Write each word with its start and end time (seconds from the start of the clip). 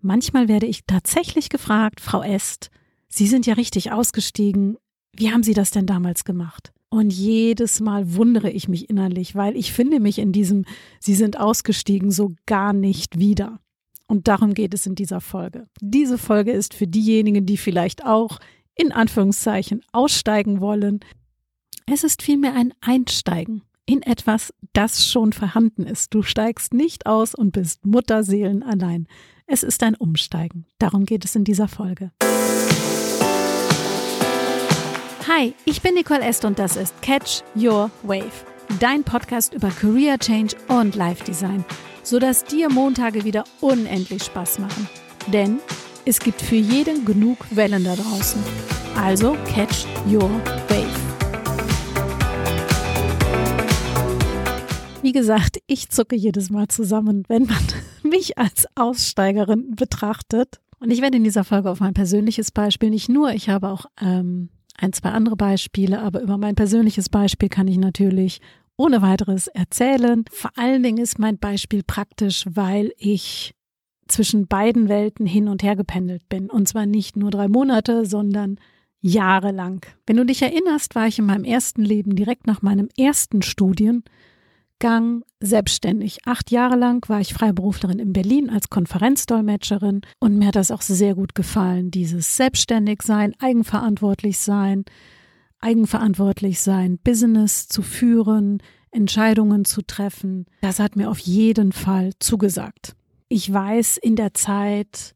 Manchmal 0.00 0.48
werde 0.48 0.66
ich 0.66 0.84
tatsächlich 0.86 1.48
gefragt, 1.48 2.00
Frau 2.00 2.22
Est, 2.22 2.70
Sie 3.08 3.26
sind 3.26 3.46
ja 3.46 3.54
richtig 3.54 3.92
ausgestiegen. 3.92 4.76
Wie 5.12 5.32
haben 5.32 5.42
Sie 5.42 5.54
das 5.54 5.70
denn 5.70 5.86
damals 5.86 6.24
gemacht? 6.24 6.72
Und 6.88 7.12
jedes 7.12 7.80
Mal 7.80 8.14
wundere 8.14 8.50
ich 8.50 8.68
mich 8.68 8.90
innerlich, 8.90 9.34
weil 9.34 9.56
ich 9.56 9.72
finde 9.72 10.00
mich 10.00 10.18
in 10.18 10.32
diesem 10.32 10.64
Sie 10.98 11.14
sind 11.14 11.38
ausgestiegen 11.38 12.10
so 12.10 12.34
gar 12.46 12.72
nicht 12.72 13.18
wieder. 13.18 13.60
Und 14.06 14.26
darum 14.26 14.54
geht 14.54 14.74
es 14.74 14.86
in 14.86 14.96
dieser 14.96 15.20
Folge. 15.20 15.68
Diese 15.80 16.18
Folge 16.18 16.50
ist 16.50 16.74
für 16.74 16.88
diejenigen, 16.88 17.46
die 17.46 17.56
vielleicht 17.56 18.04
auch 18.04 18.38
in 18.74 18.90
Anführungszeichen 18.90 19.82
aussteigen 19.92 20.60
wollen. 20.60 21.00
Es 21.86 22.02
ist 22.02 22.22
vielmehr 22.22 22.54
ein 22.54 22.72
Einsteigen 22.80 23.62
in 23.86 24.02
etwas, 24.02 24.52
das 24.72 25.06
schon 25.06 25.32
vorhanden 25.32 25.84
ist. 25.84 26.14
Du 26.14 26.22
steigst 26.22 26.74
nicht 26.74 27.06
aus 27.06 27.34
und 27.34 27.52
bist 27.52 27.84
Mutterseelen 27.84 28.62
allein. 28.62 29.06
Es 29.52 29.64
ist 29.64 29.82
ein 29.82 29.96
Umsteigen. 29.96 30.64
Darum 30.78 31.04
geht 31.04 31.24
es 31.24 31.34
in 31.34 31.42
dieser 31.42 31.66
Folge. 31.66 32.12
Hi, 35.26 35.54
ich 35.64 35.82
bin 35.82 35.94
Nicole 35.94 36.20
Est 36.20 36.44
und 36.44 36.60
das 36.60 36.76
ist 36.76 36.94
Catch 37.02 37.42
Your 37.56 37.90
Wave, 38.04 38.30
dein 38.78 39.02
Podcast 39.02 39.52
über 39.52 39.70
Career 39.70 40.18
Change 40.18 40.54
und 40.68 40.94
Life 40.94 41.24
Design, 41.24 41.64
sodass 42.04 42.44
dir 42.44 42.70
Montage 42.70 43.24
wieder 43.24 43.42
unendlich 43.60 44.22
Spaß 44.22 44.60
machen. 44.60 44.88
Denn 45.32 45.58
es 46.04 46.20
gibt 46.20 46.40
für 46.40 46.54
jeden 46.54 47.04
genug 47.04 47.38
Wellen 47.50 47.82
da 47.82 47.96
draußen. 47.96 48.40
Also 48.94 49.36
catch 49.52 49.84
your 50.06 50.30
wave. 50.68 50.89
Wie 55.02 55.12
gesagt, 55.12 55.58
ich 55.66 55.88
zucke 55.88 56.14
jedes 56.14 56.50
Mal 56.50 56.68
zusammen, 56.68 57.24
wenn 57.28 57.44
man 57.44 57.62
mich 58.02 58.36
als 58.36 58.66
Aussteigerin 58.74 59.74
betrachtet. 59.74 60.60
Und 60.78 60.90
ich 60.90 61.00
werde 61.00 61.16
in 61.16 61.24
dieser 61.24 61.44
Folge 61.44 61.70
auf 61.70 61.80
mein 61.80 61.94
persönliches 61.94 62.50
Beispiel 62.50 62.90
nicht 62.90 63.08
nur, 63.08 63.32
ich 63.32 63.48
habe 63.48 63.68
auch 63.68 63.86
ähm, 64.00 64.50
ein, 64.76 64.92
zwei 64.92 65.10
andere 65.10 65.36
Beispiele, 65.36 66.00
aber 66.00 66.20
über 66.20 66.36
mein 66.36 66.54
persönliches 66.54 67.08
Beispiel 67.08 67.48
kann 67.48 67.68
ich 67.68 67.78
natürlich 67.78 68.40
ohne 68.76 69.00
weiteres 69.00 69.46
erzählen. 69.46 70.24
Vor 70.30 70.50
allen 70.56 70.82
Dingen 70.82 70.98
ist 70.98 71.18
mein 71.18 71.38
Beispiel 71.38 71.82
praktisch, 71.82 72.44
weil 72.50 72.92
ich 72.98 73.54
zwischen 74.06 74.48
beiden 74.48 74.88
Welten 74.88 75.24
hin 75.24 75.48
und 75.48 75.62
her 75.62 75.76
gependelt 75.76 76.28
bin. 76.28 76.50
Und 76.50 76.68
zwar 76.68 76.84
nicht 76.84 77.16
nur 77.16 77.30
drei 77.30 77.48
Monate, 77.48 78.04
sondern 78.04 78.56
jahrelang. 79.00 79.84
Wenn 80.06 80.16
du 80.16 80.26
dich 80.26 80.42
erinnerst, 80.42 80.94
war 80.94 81.06
ich 81.06 81.18
in 81.18 81.26
meinem 81.26 81.44
ersten 81.44 81.82
Leben 81.82 82.16
direkt 82.16 82.46
nach 82.46 82.60
meinem 82.60 82.88
ersten 82.98 83.40
Studien 83.40 84.04
Gang 84.80 85.24
selbstständig. 85.38 86.26
Acht 86.26 86.50
Jahre 86.50 86.76
lang 86.76 87.08
war 87.08 87.20
ich 87.20 87.32
Freiberuflerin 87.32 88.00
in 88.00 88.12
Berlin 88.12 88.50
als 88.50 88.68
Konferenzdolmetscherin 88.68 90.00
und 90.18 90.36
mir 90.36 90.48
hat 90.48 90.56
das 90.56 90.72
auch 90.72 90.82
sehr 90.82 91.14
gut 91.14 91.36
gefallen, 91.36 91.92
dieses 91.92 92.36
selbstständig 92.36 93.02
sein, 93.02 93.34
eigenverantwortlich 93.38 94.38
sein, 94.38 94.84
eigenverantwortlich 95.60 96.60
sein, 96.60 96.98
Business 96.98 97.68
zu 97.68 97.82
führen, 97.82 98.58
Entscheidungen 98.90 99.64
zu 99.64 99.82
treffen. 99.82 100.46
Das 100.62 100.80
hat 100.80 100.96
mir 100.96 101.10
auf 101.10 101.20
jeden 101.20 101.70
Fall 101.72 102.10
zugesagt. 102.18 102.96
Ich 103.28 103.52
weiß, 103.52 103.98
in 103.98 104.16
der 104.16 104.34
Zeit 104.34 105.14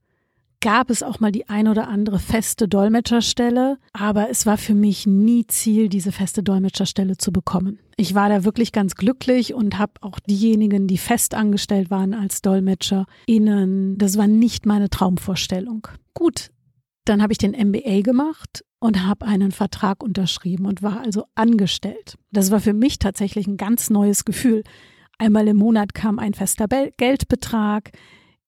gab 0.61 0.91
es 0.91 1.03
auch 1.03 1.21
mal 1.21 1.33
die 1.33 1.49
ein 1.49 1.69
oder 1.69 1.89
andere 1.89 2.19
feste 2.19 2.69
Dolmetscherstelle, 2.69 3.79
aber 3.93 4.31
es 4.31 4.47
war 4.47 4.57
für 4.57 4.75
mich 4.75 5.07
nie 5.07 5.47
Ziel, 5.47 5.89
diese 5.89 6.13
feste 6.13 6.43
Dolmetscherstelle 6.43 7.17
zu 7.17 7.33
bekommen. 7.33 7.79
Ich 7.97 8.15
war 8.15 8.29
da 8.29 8.45
wirklich 8.45 8.73
ganz 8.73 8.95
glücklich 8.95 9.55
und 9.55 9.79
habe 9.79 9.93
auch 10.01 10.19
diejenigen, 10.21 10.87
die 10.87 10.99
fest 10.99 11.35
angestellt 11.35 11.91
waren 11.91 12.15
als 12.15 12.43
Dolmetscher, 12.43 13.07
innen, 13.27 13.99
das 13.99 14.17
war 14.17 14.27
nicht 14.27 14.67
meine 14.67 14.91
Traumvorstellung. 14.91 15.87
Gut, 16.15 16.51
dann 17.05 17.23
habe 17.23 17.33
ich 17.33 17.39
den 17.39 17.53
MBA 17.53 18.01
gemacht 18.01 18.65
und 18.81 19.07
habe 19.07 19.27
einen 19.27 19.53
Vertrag 19.53 20.03
unterschrieben 20.03 20.67
und 20.67 20.83
war 20.83 21.01
also 21.01 21.25
angestellt. 21.35 22.17
Das 22.33 22.51
war 22.51 22.61
für 22.61 22.75
mich 22.75 22.99
tatsächlich 22.99 23.47
ein 23.47 23.57
ganz 23.57 23.91
neues 23.91 24.25
Gefühl. 24.25 24.63
Einmal 25.19 25.47
im 25.49 25.57
Monat 25.57 25.95
kam 25.95 26.19
ein 26.19 26.35
fester 26.35 26.67
Geldbetrag. 26.67 27.93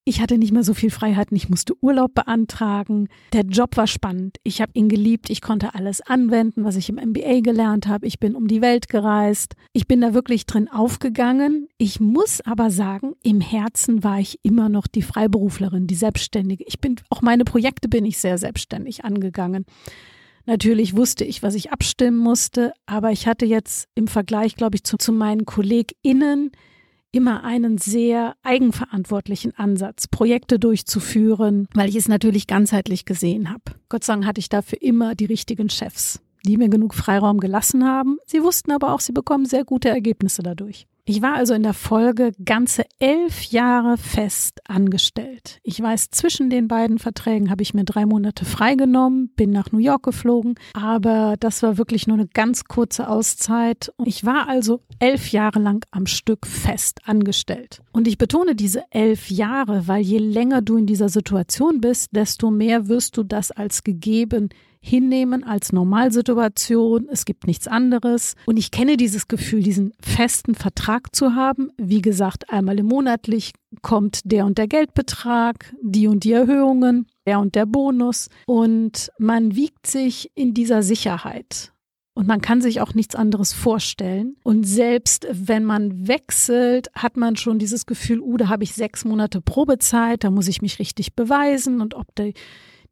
Ich 0.07 0.21
hatte 0.21 0.37
nicht 0.37 0.53
mehr 0.53 0.63
so 0.63 0.73
viel 0.73 0.89
Freiheiten, 0.89 1.35
ich 1.35 1.49
musste 1.49 1.73
Urlaub 1.81 2.13
beantragen. 2.13 3.09
Der 3.33 3.41
Job 3.41 3.75
war 3.75 3.87
spannend. 3.87 4.37
Ich 4.43 4.61
habe 4.61 4.71
ihn 4.73 4.87
geliebt, 4.87 5.29
ich 5.29 5.41
konnte 5.41 5.75
alles 5.75 5.99
anwenden, 5.99 6.63
was 6.63 6.77
ich 6.77 6.87
im 6.87 6.95
MBA 6.95 7.41
gelernt 7.41 7.87
habe. 7.87 8.07
Ich 8.07 8.17
bin 8.17 8.33
um 8.33 8.47
die 8.47 8.61
Welt 8.61 8.87
gereist. 8.87 9.55
Ich 9.73 9.85
bin 9.85 9.99
da 9.99 10.13
wirklich 10.13 10.45
drin 10.45 10.69
aufgegangen. 10.69 11.67
Ich 11.77 11.99
muss 11.99 12.39
aber 12.39 12.71
sagen, 12.71 13.15
im 13.21 13.41
Herzen 13.41 14.01
war 14.01 14.17
ich 14.21 14.39
immer 14.43 14.69
noch 14.69 14.87
die 14.87 15.01
Freiberuflerin, 15.01 15.87
die 15.87 15.95
Selbstständige. 15.95 16.63
Ich 16.65 16.79
bin 16.79 16.95
auch 17.09 17.21
meine 17.21 17.43
Projekte 17.43 17.89
bin 17.89 18.05
ich 18.05 18.17
sehr 18.17 18.37
selbstständig 18.37 19.03
angegangen. 19.03 19.65
Natürlich 20.45 20.95
wusste 20.95 21.25
ich, 21.25 21.43
was 21.43 21.53
ich 21.53 21.73
abstimmen 21.73 22.19
musste, 22.19 22.71
aber 22.85 23.11
ich 23.11 23.27
hatte 23.27 23.45
jetzt 23.45 23.89
im 23.93 24.07
Vergleich, 24.07 24.55
glaube 24.55 24.77
ich, 24.77 24.85
zu, 24.85 24.95
zu 24.95 25.11
meinen 25.11 25.43
KollegInnen 25.43 26.51
immer 27.17 27.43
einen 27.43 27.79
sehr 27.79 28.35
eigenverantwortlichen 28.43 29.57
Ansatz, 29.57 30.07
Projekte 30.07 30.59
durchzuführen, 30.59 31.67
weil 31.73 31.89
ich 31.89 31.95
es 31.95 32.07
natürlich 32.07 32.45
ganzheitlich 32.45 33.05
gesehen 33.05 33.49
habe. 33.49 33.63
Gott 33.89 34.03
sei 34.03 34.13
Dank 34.13 34.25
hatte 34.27 34.39
ich 34.39 34.49
dafür 34.49 34.79
immer 34.83 35.15
die 35.15 35.25
richtigen 35.25 35.71
Chefs, 35.71 36.21
die 36.45 36.57
mir 36.57 36.69
genug 36.69 36.93
Freiraum 36.93 37.39
gelassen 37.39 37.85
haben. 37.85 38.19
Sie 38.27 38.43
wussten 38.43 38.71
aber 38.71 38.93
auch, 38.93 38.99
sie 38.99 39.13
bekommen 39.13 39.45
sehr 39.45 39.65
gute 39.65 39.89
Ergebnisse 39.89 40.43
dadurch. 40.43 40.85
Ich 41.09 41.21
war 41.21 41.35
also 41.35 41.53
in 41.53 41.63
der 41.63 41.73
Folge 41.73 42.33
ganze 42.43 42.83
elf 42.99 43.43
Jahre 43.43 43.97
fest 43.97 44.59
angestellt. 44.67 45.61
Ich 45.63 45.81
weiß, 45.81 46.09
zwischen 46.09 46.49
den 46.49 46.67
beiden 46.67 46.99
Verträgen 46.99 47.49
habe 47.49 47.63
ich 47.63 47.73
mir 47.73 47.85
drei 47.85 48.05
Monate 48.05 48.43
freigenommen, 48.43 49.29
bin 49.29 49.51
nach 49.51 49.71
New 49.71 49.79
York 49.79 50.03
geflogen, 50.03 50.55
aber 50.73 51.35
das 51.39 51.63
war 51.63 51.77
wirklich 51.77 52.07
nur 52.07 52.17
eine 52.17 52.27
ganz 52.27 52.65
kurze 52.65 53.07
Auszeit. 53.07 53.93
Ich 54.03 54.25
war 54.25 54.49
also 54.49 54.81
elf 54.99 55.31
Jahre 55.31 55.59
lang 55.59 55.85
am 55.91 56.07
Stück 56.07 56.45
fest 56.45 56.99
angestellt. 57.05 57.81
Und 57.93 58.05
ich 58.09 58.17
betone 58.17 58.53
diese 58.53 58.83
elf 58.89 59.29
Jahre, 59.29 59.87
weil 59.87 60.01
je 60.01 60.17
länger 60.17 60.61
du 60.61 60.75
in 60.75 60.87
dieser 60.87 61.07
Situation 61.07 61.79
bist, 61.79 62.09
desto 62.13 62.51
mehr 62.51 62.89
wirst 62.89 63.15
du 63.15 63.23
das 63.23 63.51
als 63.51 63.85
gegeben 63.85 64.49
hinnehmen 64.87 65.43
als 65.43 65.73
Normalsituation. 65.73 67.07
Es 67.11 67.25
gibt 67.25 67.45
nichts 67.45 67.67
anderes. 67.67 68.35
Und 68.45 68.57
ich 68.57 68.71
kenne 68.71 68.97
dieses 68.97 69.27
Gefühl, 69.27 69.61
diesen 69.61 69.93
festen 70.01 70.55
Vertrag 70.55 71.15
zu 71.15 71.35
haben. 71.35 71.71
Wie 71.77 72.01
gesagt, 72.01 72.49
einmal 72.49 72.79
im 72.79 72.87
monatlich 72.87 73.53
kommt 73.81 74.21
der 74.23 74.45
und 74.45 74.57
der 74.57 74.67
Geldbetrag, 74.67 75.73
die 75.81 76.07
und 76.07 76.23
die 76.23 76.31
Erhöhungen, 76.31 77.07
der 77.25 77.39
und 77.39 77.55
der 77.55 77.65
Bonus. 77.65 78.29
Und 78.45 79.11
man 79.19 79.55
wiegt 79.55 79.87
sich 79.87 80.31
in 80.35 80.53
dieser 80.53 80.81
Sicherheit. 80.83 81.73
Und 82.17 82.27
man 82.27 82.41
kann 82.41 82.61
sich 82.61 82.81
auch 82.81 82.95
nichts 82.95 83.13
anderes 83.13 83.53
vorstellen. 83.53 84.37
Und 84.41 84.63
selbst 84.63 85.27
wenn 85.31 85.63
man 85.63 86.07
wechselt, 86.07 86.87
hat 86.95 87.15
man 87.15 87.35
schon 87.35 87.59
dieses 87.59 87.85
Gefühl, 87.85 88.21
uh, 88.21 88.37
da 88.37 88.49
habe 88.49 88.63
ich 88.63 88.73
sechs 88.73 89.05
Monate 89.05 89.39
Probezeit, 89.39 90.23
da 90.23 90.31
muss 90.31 90.47
ich 90.47 90.63
mich 90.63 90.79
richtig 90.79 91.15
beweisen 91.15 91.79
und 91.79 91.93
ob 91.93 92.15
der 92.15 92.33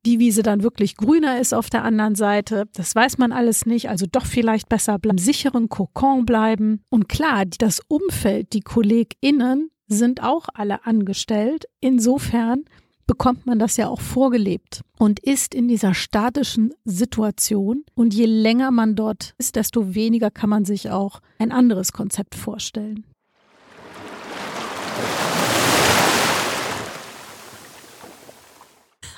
die 0.05 0.19
Wiese 0.19 0.43
dann 0.43 0.63
wirklich 0.63 0.95
grüner 0.95 1.39
ist 1.39 1.53
auf 1.53 1.69
der 1.69 1.83
anderen 1.83 2.15
Seite. 2.15 2.65
Das 2.73 2.95
weiß 2.95 3.17
man 3.17 3.31
alles 3.31 3.65
nicht. 3.65 3.89
Also 3.89 4.05
doch 4.09 4.25
vielleicht 4.25 4.69
besser 4.69 4.99
beim 4.99 5.17
sicheren 5.17 5.69
Kokon 5.69 6.25
bleiben. 6.25 6.81
Und 6.89 7.09
klar, 7.09 7.45
das 7.45 7.81
Umfeld, 7.87 8.53
die 8.53 8.61
KollegInnen 8.61 9.69
sind 9.87 10.23
auch 10.23 10.47
alle 10.53 10.85
angestellt. 10.85 11.65
Insofern 11.79 12.65
bekommt 13.07 13.45
man 13.45 13.59
das 13.59 13.77
ja 13.77 13.87
auch 13.87 14.01
vorgelebt 14.01 14.81
und 14.97 15.19
ist 15.19 15.53
in 15.53 15.67
dieser 15.67 15.93
statischen 15.93 16.73
Situation. 16.85 17.83
Und 17.93 18.13
je 18.13 18.25
länger 18.25 18.71
man 18.71 18.95
dort 18.95 19.33
ist, 19.37 19.55
desto 19.55 19.93
weniger 19.93 20.31
kann 20.31 20.49
man 20.49 20.65
sich 20.65 20.89
auch 20.89 21.21
ein 21.37 21.51
anderes 21.51 21.93
Konzept 21.93 22.35
vorstellen. 22.35 23.05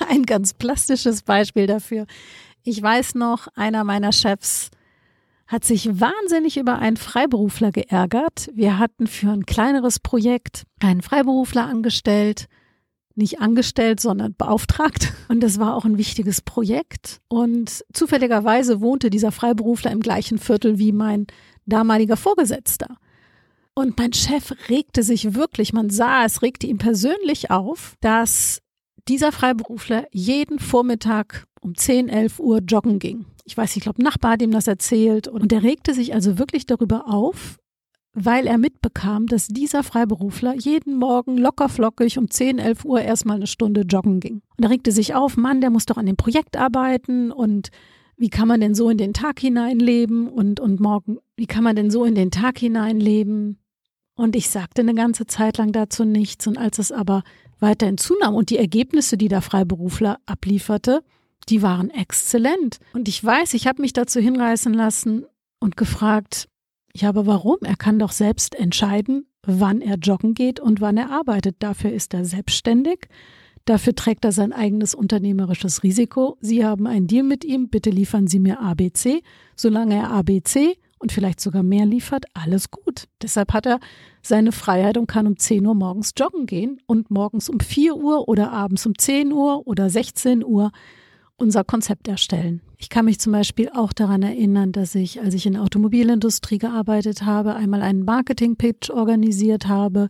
Ein 0.08 0.24
ganz 0.24 0.54
plastisches 0.54 1.22
Beispiel 1.22 1.66
dafür. 1.66 2.06
Ich 2.62 2.82
weiß 2.82 3.14
noch, 3.14 3.48
einer 3.54 3.84
meiner 3.84 4.12
Chefs 4.12 4.70
hat 5.46 5.64
sich 5.64 5.88
wahnsinnig 6.00 6.58
über 6.58 6.78
einen 6.78 6.98
Freiberufler 6.98 7.72
geärgert. 7.72 8.50
Wir 8.52 8.78
hatten 8.78 9.06
für 9.06 9.30
ein 9.30 9.46
kleineres 9.46 9.98
Projekt 9.98 10.64
einen 10.80 11.00
Freiberufler 11.00 11.66
angestellt, 11.66 12.48
nicht 13.14 13.40
angestellt, 13.40 13.98
sondern 13.98 14.34
beauftragt. 14.34 15.14
Und 15.28 15.40
das 15.40 15.58
war 15.58 15.74
auch 15.74 15.86
ein 15.86 15.96
wichtiges 15.96 16.42
Projekt. 16.42 17.20
Und 17.28 17.84
zufälligerweise 17.92 18.82
wohnte 18.82 19.08
dieser 19.08 19.32
Freiberufler 19.32 19.90
im 19.90 20.00
gleichen 20.00 20.38
Viertel 20.38 20.78
wie 20.78 20.92
mein 20.92 21.26
damaliger 21.64 22.18
Vorgesetzter. 22.18 22.98
Und 23.74 23.96
mein 23.96 24.12
Chef 24.12 24.52
regte 24.68 25.02
sich 25.02 25.34
wirklich, 25.34 25.72
man 25.72 25.88
sah, 25.88 26.24
es 26.24 26.42
regte 26.42 26.66
ihm 26.66 26.78
persönlich 26.78 27.50
auf, 27.50 27.94
dass 28.00 28.60
dieser 29.08 29.32
Freiberufler 29.32 30.06
jeden 30.12 30.58
Vormittag 30.58 31.46
um 31.60 31.74
10, 31.74 32.08
11 32.08 32.38
Uhr 32.38 32.58
joggen 32.58 32.98
ging. 32.98 33.26
Ich 33.44 33.56
weiß, 33.56 33.76
ich 33.76 33.82
glaube, 33.82 34.02
Nachbar 34.02 34.32
hat 34.32 34.42
ihm 34.42 34.50
das 34.50 34.66
erzählt 34.66 35.26
und 35.26 35.52
er 35.52 35.62
regte 35.62 35.94
sich 35.94 36.14
also 36.14 36.38
wirklich 36.38 36.66
darüber 36.66 37.08
auf, 37.08 37.58
weil 38.12 38.46
er 38.46 38.58
mitbekam, 38.58 39.26
dass 39.26 39.48
dieser 39.48 39.82
Freiberufler 39.82 40.54
jeden 40.54 40.96
Morgen 40.96 41.38
lockerflockig 41.38 42.18
um 42.18 42.30
10, 42.30 42.58
11 42.58 42.84
Uhr 42.84 43.00
erstmal 43.00 43.36
eine 43.36 43.46
Stunde 43.46 43.82
joggen 43.82 44.20
ging. 44.20 44.42
Und 44.56 44.64
er 44.64 44.70
regte 44.70 44.92
sich 44.92 45.14
auf, 45.14 45.36
Mann, 45.36 45.60
der 45.60 45.70
muss 45.70 45.86
doch 45.86 45.96
an 45.96 46.06
dem 46.06 46.16
Projekt 46.16 46.56
arbeiten 46.56 47.32
und 47.32 47.70
wie 48.16 48.30
kann 48.30 48.48
man 48.48 48.60
denn 48.60 48.74
so 48.74 48.90
in 48.90 48.98
den 48.98 49.12
Tag 49.12 49.38
hineinleben 49.38 50.28
und, 50.28 50.58
und 50.58 50.80
morgen, 50.80 51.18
wie 51.36 51.46
kann 51.46 51.62
man 51.62 51.76
denn 51.76 51.90
so 51.90 52.04
in 52.04 52.16
den 52.16 52.32
Tag 52.32 52.58
hineinleben? 52.58 53.58
Und 54.18 54.34
ich 54.34 54.50
sagte 54.50 54.82
eine 54.82 54.94
ganze 54.94 55.26
Zeit 55.28 55.58
lang 55.58 55.70
dazu 55.70 56.04
nichts. 56.04 56.48
Und 56.48 56.58
als 56.58 56.80
es 56.80 56.90
aber 56.90 57.22
weiterhin 57.60 57.98
zunahm 57.98 58.34
und 58.34 58.50
die 58.50 58.58
Ergebnisse, 58.58 59.16
die 59.16 59.28
der 59.28 59.42
Freiberufler 59.42 60.18
ablieferte, 60.26 61.04
die 61.48 61.62
waren 61.62 61.88
exzellent. 61.88 62.80
Und 62.94 63.06
ich 63.06 63.22
weiß, 63.22 63.54
ich 63.54 63.68
habe 63.68 63.80
mich 63.80 63.92
dazu 63.92 64.18
hinreißen 64.18 64.74
lassen 64.74 65.24
und 65.60 65.76
gefragt, 65.76 66.48
ja, 66.92 67.08
aber 67.08 67.26
warum? 67.26 67.58
Er 67.62 67.76
kann 67.76 68.00
doch 68.00 68.10
selbst 68.10 68.56
entscheiden, 68.56 69.28
wann 69.46 69.80
er 69.80 69.98
joggen 69.98 70.34
geht 70.34 70.58
und 70.58 70.80
wann 70.80 70.96
er 70.96 71.10
arbeitet. 71.10 71.54
Dafür 71.60 71.92
ist 71.92 72.12
er 72.12 72.24
selbstständig. 72.24 73.06
Dafür 73.66 73.94
trägt 73.94 74.24
er 74.24 74.32
sein 74.32 74.52
eigenes 74.52 74.96
unternehmerisches 74.96 75.84
Risiko. 75.84 76.38
Sie 76.40 76.64
haben 76.64 76.88
einen 76.88 77.06
Deal 77.06 77.22
mit 77.22 77.44
ihm, 77.44 77.68
bitte 77.68 77.90
liefern 77.90 78.26
Sie 78.26 78.40
mir 78.40 78.58
ABC. 78.58 79.22
Solange 79.54 79.94
er 79.94 80.10
ABC 80.10 80.76
und 80.98 81.12
vielleicht 81.12 81.40
sogar 81.40 81.62
mehr 81.62 81.86
liefert, 81.86 82.26
alles 82.34 82.70
gut. 82.70 83.04
Deshalb 83.22 83.52
hat 83.52 83.66
er 83.66 83.80
seine 84.22 84.52
Freiheit 84.52 84.96
und 84.96 85.06
kann 85.06 85.26
um 85.26 85.36
10 85.36 85.66
Uhr 85.66 85.74
morgens 85.74 86.12
joggen 86.16 86.46
gehen 86.46 86.80
und 86.86 87.10
morgens 87.10 87.48
um 87.48 87.60
4 87.60 87.96
Uhr 87.96 88.28
oder 88.28 88.52
abends 88.52 88.86
um 88.86 88.96
10 88.96 89.32
Uhr 89.32 89.66
oder 89.66 89.90
16 89.90 90.44
Uhr 90.44 90.72
unser 91.36 91.64
Konzept 91.64 92.08
erstellen. 92.08 92.60
Ich 92.78 92.88
kann 92.88 93.04
mich 93.04 93.20
zum 93.20 93.32
Beispiel 93.32 93.70
auch 93.74 93.92
daran 93.92 94.22
erinnern, 94.22 94.72
dass 94.72 94.94
ich, 94.94 95.20
als 95.20 95.34
ich 95.34 95.46
in 95.46 95.54
der 95.54 95.62
Automobilindustrie 95.62 96.58
gearbeitet 96.58 97.24
habe, 97.24 97.54
einmal 97.54 97.82
einen 97.82 98.04
Marketing-Pitch 98.04 98.90
organisiert 98.90 99.68
habe 99.68 100.08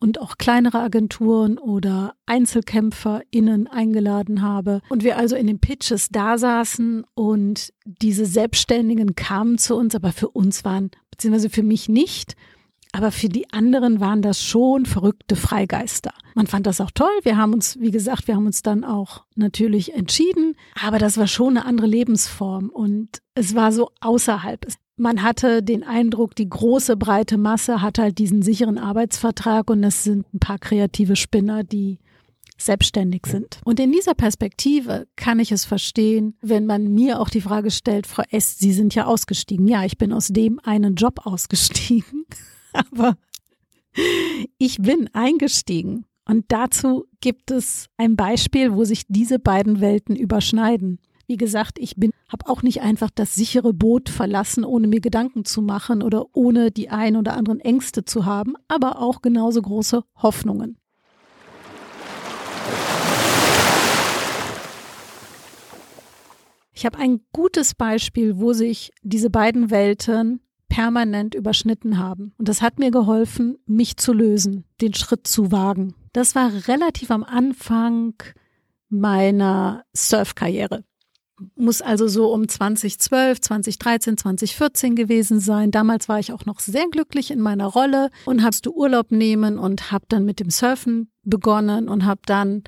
und 0.00 0.20
auch 0.20 0.36
kleinere 0.36 0.80
Agenturen 0.80 1.58
oder 1.58 2.14
EinzelkämpferInnen 2.26 3.66
eingeladen 3.66 4.42
habe. 4.42 4.80
Und 4.88 5.04
wir 5.04 5.16
also 5.16 5.36
in 5.36 5.46
den 5.46 5.60
Pitches 5.60 6.08
da 6.10 6.38
saßen 6.38 7.04
und 7.14 7.72
diese 7.84 8.26
Selbstständigen 8.26 9.14
kamen 9.14 9.58
zu 9.58 9.76
uns, 9.76 9.94
aber 9.94 10.12
für 10.12 10.28
uns 10.28 10.64
waren, 10.64 10.90
beziehungsweise 11.10 11.50
für 11.50 11.62
mich 11.62 11.88
nicht, 11.88 12.36
aber 12.94 13.10
für 13.10 13.28
die 13.28 13.52
anderen 13.52 13.98
waren 13.98 14.22
das 14.22 14.40
schon 14.40 14.86
verrückte 14.86 15.34
Freigeister. 15.34 16.12
Man 16.36 16.46
fand 16.46 16.68
das 16.68 16.80
auch 16.80 16.92
toll. 16.92 17.10
Wir 17.24 17.36
haben 17.36 17.52
uns, 17.52 17.80
wie 17.80 17.90
gesagt, 17.90 18.28
wir 18.28 18.36
haben 18.36 18.46
uns 18.46 18.62
dann 18.62 18.84
auch 18.84 19.24
natürlich 19.34 19.94
entschieden. 19.94 20.54
Aber 20.80 21.00
das 21.00 21.16
war 21.18 21.26
schon 21.26 21.56
eine 21.56 21.66
andere 21.66 21.88
Lebensform 21.88 22.68
und 22.68 23.20
es 23.34 23.56
war 23.56 23.72
so 23.72 23.90
außerhalb. 24.00 24.64
Man 24.96 25.22
hatte 25.22 25.62
den 25.62 25.82
Eindruck, 25.82 26.36
die 26.36 26.48
große 26.48 26.96
breite 26.96 27.36
Masse 27.36 27.82
hat 27.82 27.98
halt 27.98 28.18
diesen 28.18 28.42
sicheren 28.42 28.78
Arbeitsvertrag 28.78 29.68
und 29.70 29.82
es 29.82 30.04
sind 30.04 30.32
ein 30.32 30.38
paar 30.38 30.58
kreative 30.58 31.16
Spinner, 31.16 31.64
die 31.64 31.98
selbstständig 32.56 33.26
sind. 33.26 33.58
Und 33.64 33.80
in 33.80 33.90
dieser 33.90 34.14
Perspektive 34.14 35.08
kann 35.16 35.40
ich 35.40 35.50
es 35.50 35.64
verstehen, 35.64 36.36
wenn 36.40 36.66
man 36.66 36.94
mir 36.94 37.20
auch 37.20 37.28
die 37.28 37.40
Frage 37.40 37.72
stellt, 37.72 38.06
Frau 38.06 38.22
S., 38.30 38.58
Sie 38.58 38.72
sind 38.72 38.94
ja 38.94 39.06
ausgestiegen. 39.06 39.66
Ja, 39.66 39.84
ich 39.84 39.98
bin 39.98 40.12
aus 40.12 40.28
dem 40.28 40.60
einen 40.62 40.94
Job 40.94 41.26
ausgestiegen. 41.26 42.26
aber 42.72 43.16
ich 44.58 44.78
bin 44.78 45.10
eingestiegen. 45.12 46.06
Und 46.26 46.46
dazu 46.48 47.06
gibt 47.20 47.50
es 47.50 47.88
ein 47.96 48.16
Beispiel, 48.16 48.72
wo 48.72 48.84
sich 48.84 49.04
diese 49.08 49.38
beiden 49.38 49.80
Welten 49.80 50.16
überschneiden. 50.16 51.00
Wie 51.26 51.36
gesagt, 51.36 51.78
ich 51.78 51.96
bin, 51.96 52.10
habe 52.28 52.50
auch 52.50 52.62
nicht 52.62 52.82
einfach 52.82 53.10
das 53.14 53.34
sichere 53.34 53.72
Boot 53.72 54.10
verlassen, 54.10 54.64
ohne 54.64 54.86
mir 54.88 55.00
Gedanken 55.00 55.44
zu 55.44 55.62
machen 55.62 56.02
oder 56.02 56.26
ohne 56.34 56.70
die 56.70 56.90
ein 56.90 57.16
oder 57.16 57.34
anderen 57.34 57.60
Ängste 57.60 58.04
zu 58.04 58.26
haben, 58.26 58.54
aber 58.68 59.00
auch 59.00 59.22
genauso 59.22 59.62
große 59.62 60.02
Hoffnungen. 60.16 60.76
Ich 66.76 66.84
habe 66.84 66.98
ein 66.98 67.20
gutes 67.32 67.74
Beispiel, 67.74 68.38
wo 68.38 68.52
sich 68.52 68.92
diese 69.02 69.30
beiden 69.30 69.70
Welten 69.70 70.40
permanent 70.68 71.34
überschnitten 71.34 71.98
haben. 71.98 72.34
Und 72.36 72.48
das 72.48 72.60
hat 72.60 72.78
mir 72.78 72.90
geholfen, 72.90 73.56
mich 73.64 73.96
zu 73.96 74.12
lösen, 74.12 74.64
den 74.80 74.92
Schritt 74.92 75.26
zu 75.26 75.52
wagen. 75.52 75.94
Das 76.12 76.34
war 76.34 76.50
relativ 76.68 77.10
am 77.10 77.22
Anfang 77.22 78.14
meiner 78.88 79.84
Surfkarriere. 79.94 80.84
Muss 81.56 81.82
also 81.82 82.08
so 82.08 82.32
um 82.32 82.48
2012, 82.48 83.40
2013, 83.40 84.16
2014 84.16 84.96
gewesen 84.96 85.40
sein. 85.40 85.70
Damals 85.70 86.08
war 86.08 86.18
ich 86.18 86.32
auch 86.32 86.46
noch 86.46 86.60
sehr 86.60 86.86
glücklich 86.90 87.30
in 87.30 87.40
meiner 87.40 87.66
Rolle 87.66 88.10
und 88.26 88.42
habst 88.42 88.66
du 88.66 88.72
Urlaub 88.72 89.10
nehmen 89.10 89.58
und 89.58 89.92
hab 89.92 90.08
dann 90.08 90.24
mit 90.24 90.40
dem 90.40 90.50
Surfen 90.50 91.10
begonnen 91.22 91.88
und 91.88 92.04
hab 92.04 92.26
dann 92.26 92.62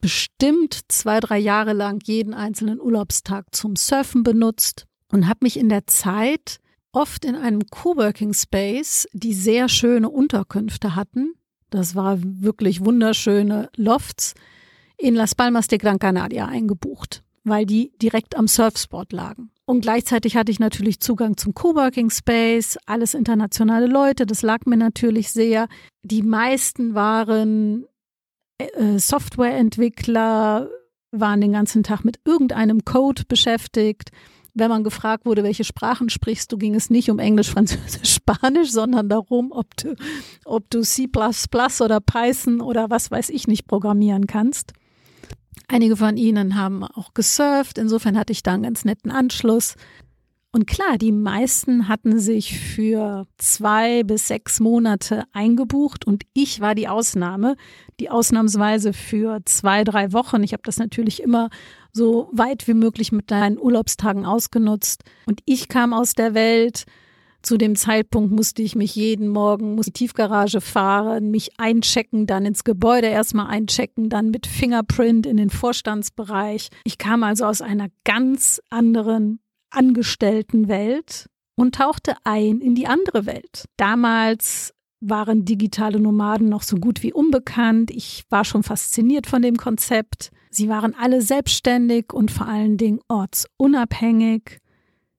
bestimmt 0.00 0.80
zwei, 0.88 1.20
drei 1.20 1.38
Jahre 1.38 1.72
lang 1.72 2.00
jeden 2.04 2.34
einzelnen 2.34 2.80
Urlaubstag 2.80 3.46
zum 3.54 3.76
Surfen 3.76 4.22
benutzt 4.22 4.86
und 5.10 5.28
habe 5.28 5.40
mich 5.42 5.58
in 5.58 5.68
der 5.68 5.86
Zeit 5.86 6.58
oft 6.92 7.24
in 7.24 7.34
einem 7.34 7.66
Coworking 7.66 8.32
Space, 8.32 9.06
die 9.12 9.34
sehr 9.34 9.68
schöne 9.68 10.08
Unterkünfte 10.08 10.96
hatten. 10.96 11.34
Das 11.70 11.94
war 11.94 12.18
wirklich 12.20 12.84
wunderschöne 12.84 13.68
Lofts 13.76 14.34
in 14.96 15.14
Las 15.14 15.34
Palmas 15.34 15.66
de 15.68 15.78
Gran 15.78 15.98
Canaria 15.98 16.46
eingebucht, 16.46 17.22
weil 17.46 17.66
die 17.66 17.92
direkt 18.02 18.36
am 18.36 18.48
Surfspot 18.48 19.12
lagen. 19.12 19.50
Und 19.64 19.80
gleichzeitig 19.80 20.36
hatte 20.36 20.52
ich 20.52 20.60
natürlich 20.60 21.00
Zugang 21.00 21.36
zum 21.36 21.54
Coworking 21.54 22.10
Space, 22.10 22.78
alles 22.86 23.14
internationale 23.14 23.86
Leute, 23.86 24.26
das 24.26 24.42
lag 24.42 24.66
mir 24.66 24.76
natürlich 24.76 25.32
sehr. 25.32 25.68
Die 26.02 26.22
meisten 26.22 26.94
waren 26.94 27.86
äh, 28.58 28.98
Softwareentwickler, 28.98 30.68
waren 31.10 31.40
den 31.40 31.52
ganzen 31.52 31.82
Tag 31.82 32.04
mit 32.04 32.20
irgendeinem 32.24 32.84
Code 32.84 33.22
beschäftigt 33.26 34.10
wenn 34.56 34.70
man 34.70 34.84
gefragt 34.84 35.26
wurde, 35.26 35.44
welche 35.44 35.64
Sprachen 35.64 36.08
sprichst 36.08 36.50
du, 36.50 36.56
ging 36.56 36.74
es 36.74 36.88
nicht 36.88 37.10
um 37.10 37.18
Englisch, 37.18 37.50
Französisch, 37.52 38.14
Spanisch, 38.14 38.72
sondern 38.72 39.08
darum, 39.08 39.52
ob 39.52 39.76
du, 39.76 39.94
ob 40.44 40.68
du 40.70 40.80
C++ 40.80 41.08
oder 41.80 42.00
Python 42.00 42.60
oder 42.60 42.90
was 42.90 43.10
weiß 43.10 43.28
ich 43.30 43.46
nicht 43.46 43.66
programmieren 43.66 44.26
kannst. 44.26 44.72
Einige 45.68 45.96
von 45.96 46.16
ihnen 46.16 46.54
haben 46.54 46.84
auch 46.84 47.12
gesurft, 47.12 47.78
insofern 47.78 48.16
hatte 48.16 48.32
ich 48.32 48.42
da 48.42 48.54
einen 48.54 48.62
ganz 48.62 48.84
netten 48.84 49.10
Anschluss. 49.10 49.74
Und 50.56 50.66
klar, 50.66 50.96
die 50.96 51.12
meisten 51.12 51.86
hatten 51.86 52.18
sich 52.18 52.58
für 52.58 53.26
zwei 53.36 54.04
bis 54.04 54.28
sechs 54.28 54.58
Monate 54.58 55.24
eingebucht 55.32 56.06
und 56.06 56.22
ich 56.32 56.60
war 56.60 56.74
die 56.74 56.88
Ausnahme, 56.88 57.56
die 58.00 58.08
ausnahmsweise 58.08 58.94
für 58.94 59.40
zwei, 59.44 59.84
drei 59.84 60.14
Wochen. 60.14 60.42
Ich 60.42 60.54
habe 60.54 60.62
das 60.64 60.78
natürlich 60.78 61.22
immer 61.22 61.50
so 61.92 62.30
weit 62.32 62.66
wie 62.68 62.74
möglich 62.74 63.12
mit 63.12 63.30
deinen 63.30 63.58
Urlaubstagen 63.58 64.24
ausgenutzt. 64.24 65.02
Und 65.26 65.40
ich 65.44 65.68
kam 65.68 65.92
aus 65.92 66.14
der 66.14 66.32
Welt. 66.32 66.86
Zu 67.46 67.58
dem 67.58 67.76
Zeitpunkt 67.76 68.32
musste 68.32 68.60
ich 68.62 68.74
mich 68.74 68.96
jeden 68.96 69.28
Morgen, 69.28 69.76
muss 69.76 69.86
die 69.86 69.92
Tiefgarage 69.92 70.60
fahren, 70.60 71.30
mich 71.30 71.60
einchecken, 71.60 72.26
dann 72.26 72.44
ins 72.44 72.64
Gebäude 72.64 73.06
erstmal 73.06 73.46
einchecken, 73.46 74.08
dann 74.08 74.32
mit 74.32 74.48
Fingerprint 74.48 75.26
in 75.26 75.36
den 75.36 75.50
Vorstandsbereich. 75.50 76.70
Ich 76.82 76.98
kam 76.98 77.22
also 77.22 77.44
aus 77.44 77.62
einer 77.62 77.86
ganz 78.02 78.60
anderen 78.68 79.38
Angestelltenwelt 79.70 81.30
und 81.54 81.76
tauchte 81.76 82.16
ein 82.24 82.58
in 82.58 82.74
die 82.74 82.88
andere 82.88 83.26
Welt. 83.26 83.66
Damals 83.76 84.74
waren 84.98 85.44
digitale 85.44 86.00
Nomaden 86.00 86.48
noch 86.48 86.64
so 86.64 86.78
gut 86.78 87.04
wie 87.04 87.12
unbekannt. 87.12 87.92
Ich 87.92 88.24
war 88.28 88.44
schon 88.44 88.64
fasziniert 88.64 89.28
von 89.28 89.42
dem 89.42 89.56
Konzept. 89.56 90.32
Sie 90.50 90.68
waren 90.68 90.96
alle 90.96 91.22
selbstständig 91.22 92.12
und 92.12 92.32
vor 92.32 92.48
allen 92.48 92.76
Dingen 92.76 92.98
ortsunabhängig. 93.06 94.58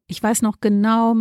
Ich 0.07 0.21
weiß 0.21 0.41
noch 0.41 0.59
genau, 0.59 1.15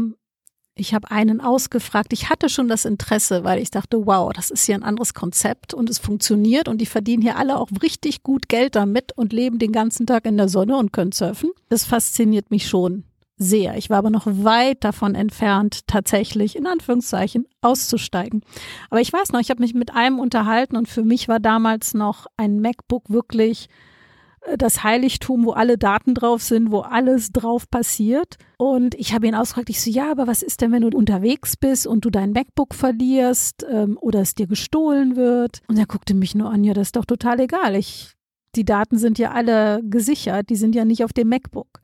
ich 0.77 0.95
habe 0.95 1.11
einen 1.11 1.41
ausgefragt. 1.41 2.13
Ich 2.13 2.29
hatte 2.29 2.49
schon 2.49 2.69
das 2.69 2.85
Interesse, 2.85 3.45
weil 3.45 3.61
ich 3.61 3.71
dachte, 3.71 4.07
wow, 4.07 4.31
das 4.33 4.51
ist 4.51 4.67
hier 4.67 4.75
ein 4.75 4.83
anderes 4.83 5.15
Konzept 5.15 5.73
und 5.73 5.89
es 5.89 5.99
funktioniert 5.99 6.69
und 6.69 6.79
die 6.81 6.87
verdienen 6.87 7.23
hier 7.23 7.37
alle 7.37 7.59
auch 7.59 7.69
richtig 7.83 8.23
gut 8.23 8.49
Geld 8.49 8.77
damit 8.77 9.13
und 9.17 9.33
leben 9.33 9.59
den 9.59 9.73
ganzen 9.73 10.07
Tag 10.07 10.27
in 10.27 10.37
der 10.37 10.49
Sonne 10.49 10.77
und 10.77 10.93
können 10.93 11.13
surfen. 11.13 11.51
Das 11.71 11.87
fasziniert 11.87 12.51
mich 12.51 12.69
schon 12.69 13.05
sehr. 13.39 13.77
Ich 13.77 13.91
war 13.91 13.99
aber 13.99 14.11
noch 14.11 14.27
weit 14.27 14.85
davon 14.85 15.15
entfernt, 15.15 15.87
tatsächlich 15.87 16.57
in 16.57 16.67
Anführungszeichen 16.67 17.47
auszusteigen. 17.63 18.43
Aber 18.91 19.01
ich 19.01 19.13
weiß 19.13 19.33
noch, 19.33 19.41
ich 19.41 19.51
habe 19.51 19.63
mich 19.63 19.75
mit 19.75 19.95
einem 19.95 20.19
unterhalten 20.19 20.77
und 20.77 20.89
für 20.89 21.05
mich 21.05 21.27
war 21.27 21.41
damals 21.41 21.95
noch 21.95 22.27
ein 22.37 22.61
MacBook 22.61 23.11
wirklich 23.11 23.69
das 24.57 24.85
Heiligtum, 24.85 25.45
wo 25.45 25.53
alle 25.53 25.79
Daten 25.79 26.15
drauf 26.15 26.43
sind, 26.43 26.71
wo 26.71 26.81
alles 26.81 27.31
drauf 27.33 27.69
passiert. 27.71 28.37
Und 28.59 28.95
ich 28.95 29.13
habe 29.13 29.27
ihn 29.27 29.35
ausgefragt, 29.35 29.71
ich 29.71 29.81
so, 29.81 29.91
ja, 29.91 30.11
aber 30.11 30.27
was 30.27 30.43
ist 30.43 30.61
denn, 30.61 30.73
wenn 30.73 30.89
du 30.89 30.97
unterwegs 30.97 31.57
bist 31.57 31.87
und 31.87 32.05
du 32.05 32.11
dein 32.11 32.33
MacBook 32.33 32.75
verlierst 32.75 33.67
ähm, 33.71 33.99
oder 34.01 34.21
es 34.21 34.35
dir 34.35 34.47
gestohlen 34.47 35.17
wird? 35.17 35.61
Und 35.69 35.79
er 35.79 35.87
guckte 35.87 36.15
mich 36.15 36.35
nur 36.35 36.51
an, 36.51 36.65
ja, 36.65 36.75
das 36.75 36.89
ist 36.89 36.97
doch 36.97 37.05
total 37.05 37.41
egal. 37.41 37.75
Ich, 37.77 38.15
die 38.55 38.65
Daten 38.65 38.99
sind 38.99 39.19
ja 39.19 39.33
alle 39.33 39.81
gesichert, 39.85 40.49
die 40.51 40.57
sind 40.57 40.75
ja 40.75 40.85
nicht 40.85 41.05
auf 41.05 41.13
dem 41.13 41.29
MacBook. 41.29 41.81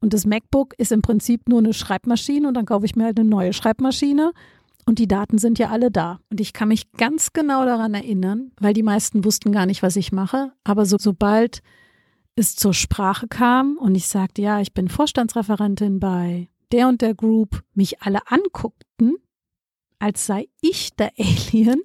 Und 0.00 0.14
das 0.14 0.26
MacBook 0.26 0.74
ist 0.78 0.92
im 0.92 1.02
Prinzip 1.02 1.48
nur 1.48 1.58
eine 1.58 1.74
Schreibmaschine 1.74 2.48
und 2.48 2.54
dann 2.54 2.66
kaufe 2.66 2.86
ich 2.86 2.96
mir 2.96 3.04
halt 3.04 3.20
eine 3.20 3.28
neue 3.28 3.52
Schreibmaschine 3.52 4.32
und 4.86 4.98
die 4.98 5.08
Daten 5.08 5.38
sind 5.38 5.58
ja 5.58 5.68
alle 5.68 5.90
da. 5.90 6.20
Und 6.30 6.40
ich 6.40 6.52
kann 6.52 6.68
mich 6.68 6.90
ganz 6.92 7.32
genau 7.32 7.64
daran 7.64 7.94
erinnern, 7.94 8.52
weil 8.58 8.72
die 8.72 8.82
meisten 8.82 9.24
wussten 9.24 9.52
gar 9.52 9.66
nicht, 9.66 9.82
was 9.82 9.96
ich 9.96 10.10
mache. 10.10 10.52
Aber 10.64 10.86
so, 10.86 10.96
sobald 10.98 11.60
es 12.36 12.56
zur 12.56 12.74
Sprache 12.74 13.28
kam 13.28 13.76
und 13.78 13.94
ich 13.94 14.08
sagte, 14.08 14.42
ja, 14.42 14.60
ich 14.60 14.72
bin 14.72 14.88
Vorstandsreferentin 14.88 16.00
bei 16.00 16.48
der 16.72 16.88
und 16.88 17.02
der 17.02 17.14
Group, 17.14 17.62
mich 17.74 18.02
alle 18.02 18.20
anguckten, 18.30 19.16
als 19.98 20.26
sei 20.26 20.48
ich 20.60 20.94
der 20.94 21.12
Alien 21.18 21.82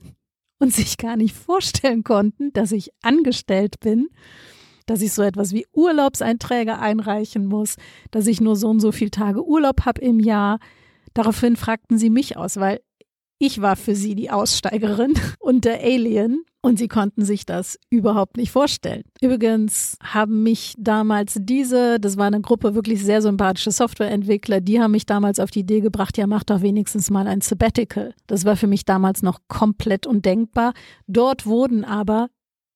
und 0.60 0.74
sich 0.74 0.98
gar 0.98 1.18
nicht 1.18 1.36
vorstellen 1.36 2.04
konnten, 2.04 2.54
dass 2.54 2.72
ich 2.72 2.92
angestellt 3.02 3.80
bin, 3.80 4.10
dass 4.86 5.02
ich 5.02 5.14
so 5.14 5.24
etwas 5.24 5.52
wie 5.52 5.66
Urlaubseinträge 5.74 6.78
einreichen 6.78 7.46
muss, 7.48 7.76
dass 8.12 8.28
ich 8.28 8.40
nur 8.40 8.56
so 8.56 8.70
und 8.70 8.80
so 8.80 8.92
viele 8.92 9.12
Tage 9.12 9.46
Urlaub 9.46 9.86
habe 9.86 10.02
im 10.02 10.20
Jahr. 10.20 10.60
Daraufhin 11.14 11.56
fragten 11.56 11.98
sie 11.98 12.10
mich 12.10 12.38
aus, 12.38 12.58
weil 12.58 12.82
ich 13.40 13.62
war 13.62 13.76
für 13.76 13.96
sie 13.96 14.16
die 14.16 14.30
Aussteigerin 14.30 15.14
und 15.40 15.66
der 15.66 15.82
Alien 15.82 16.46
und 16.66 16.80
sie 16.80 16.88
konnten 16.88 17.24
sich 17.24 17.46
das 17.46 17.78
überhaupt 17.92 18.38
nicht 18.38 18.50
vorstellen. 18.50 19.04
Übrigens 19.22 20.00
haben 20.02 20.42
mich 20.42 20.74
damals 20.80 21.38
diese, 21.40 22.00
das 22.00 22.18
war 22.18 22.26
eine 22.26 22.42
Gruppe 22.42 22.74
wirklich 22.74 23.04
sehr 23.04 23.22
sympathische 23.22 23.70
Softwareentwickler, 23.70 24.62
die 24.62 24.82
haben 24.82 24.90
mich 24.90 25.06
damals 25.06 25.40
auf 25.40 25.52
die 25.52 25.60
Idee 25.60 25.82
gebracht, 25.82 26.18
ja, 26.18 26.26
mach 26.26 26.44
doch 26.44 26.64
wenigstens 26.64 27.12
mal 27.12 27.28
ein 27.28 27.42
Sabbatical. 27.42 28.16
Das 28.26 28.46
war 28.46 28.56
für 28.56 28.66
mich 28.66 28.84
damals 28.84 29.22
noch 29.22 29.42
komplett 29.48 30.08
undenkbar. 30.08 30.74
Dort 31.06 31.46
wurden 31.46 31.86
aber 31.86 32.30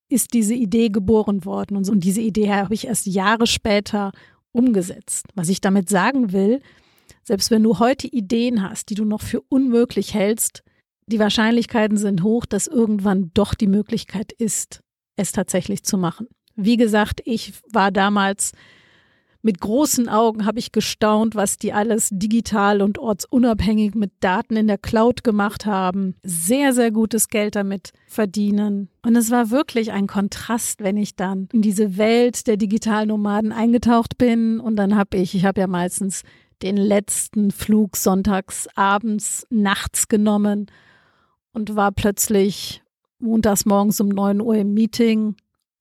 ist 0.08 0.36
diese 0.36 0.54
Idee 0.54 0.90
geboren 0.90 1.44
worden 1.44 1.76
und, 1.76 1.86
so. 1.86 1.92
und 1.92 2.04
diese 2.04 2.22
Idee 2.22 2.52
habe 2.52 2.76
ich 2.76 2.86
erst 2.86 3.08
Jahre 3.08 3.48
später 3.48 4.12
umgesetzt. 4.52 5.26
Was 5.34 5.50
ich 5.50 5.62
damit 5.62 5.90
sagen 5.90 6.32
will, 6.32 6.62
selbst 7.24 7.50
wenn 7.50 7.64
du 7.64 7.80
heute 7.80 8.06
Ideen 8.06 8.62
hast, 8.62 8.92
die 8.92 8.96
du 8.96 9.06
noch 9.06 9.22
für 9.22 9.42
unmöglich 9.50 10.14
hältst, 10.14 10.62
die 11.10 11.20
Wahrscheinlichkeiten 11.20 11.98
sind 11.98 12.24
hoch, 12.24 12.46
dass 12.46 12.68
irgendwann 12.68 13.32
doch 13.34 13.54
die 13.54 13.68
Möglichkeit 13.68 14.32
ist, 14.32 14.82
es 15.16 15.32
tatsächlich 15.32 15.84
zu 15.84 15.98
machen. 15.98 16.28
Wie 16.56 16.78
gesagt, 16.78 17.22
ich 17.26 17.54
war 17.72 17.92
damals 17.92 18.52
mit 19.42 19.62
großen 19.62 20.10
Augen 20.10 20.46
habe 20.46 20.60
ich 20.60 20.74
gestaunt, 20.74 21.34
was 21.34 21.58
die 21.58 21.72
alles 21.72 22.10
digital 22.12 22.82
und 22.82 23.00
ortsunabhängig 23.00 23.96
mit 23.96 24.12
Daten 24.20 24.58
in 24.58 24.68
der 24.68 24.78
Cloud 24.78 25.24
gemacht 25.24 25.66
haben. 25.66 26.16
Sehr, 26.24 26.74
sehr 26.74 26.92
gutes 26.92 27.30
Geld 27.30 27.56
damit 27.56 27.94
verdienen. 28.06 28.90
Und 29.02 29.16
es 29.16 29.32
war 29.32 29.50
wirklich 29.50 29.94
ein 29.94 30.08
Kontrast, 30.08 30.84
wenn 30.84 30.98
ich 30.98 31.16
dann 31.16 31.48
in 31.54 31.62
diese 31.62 31.98
Welt 31.98 32.48
der 32.48 32.58
Digitalnomaden 32.58 33.54
eingetaucht 33.54 34.18
bin. 34.18 34.60
Und 34.60 34.76
dann 34.76 34.98
habe 34.98 35.16
ich, 35.16 35.34
ich 35.34 35.46
habe 35.46 35.62
ja 35.62 35.68
meistens 35.68 36.24
den 36.62 36.76
letzten 36.76 37.52
Flug 37.52 37.96
sonntags 37.96 38.68
abends, 38.76 39.48
nachts 39.50 40.10
genommen 40.10 40.66
und 41.54 41.76
war 41.76 41.92
plötzlich 41.92 42.82
montags 43.20 43.66
morgens 43.66 44.00
um 44.00 44.10
9 44.10 44.42
Uhr 44.42 44.56
im 44.56 44.74
Meeting 44.74 45.36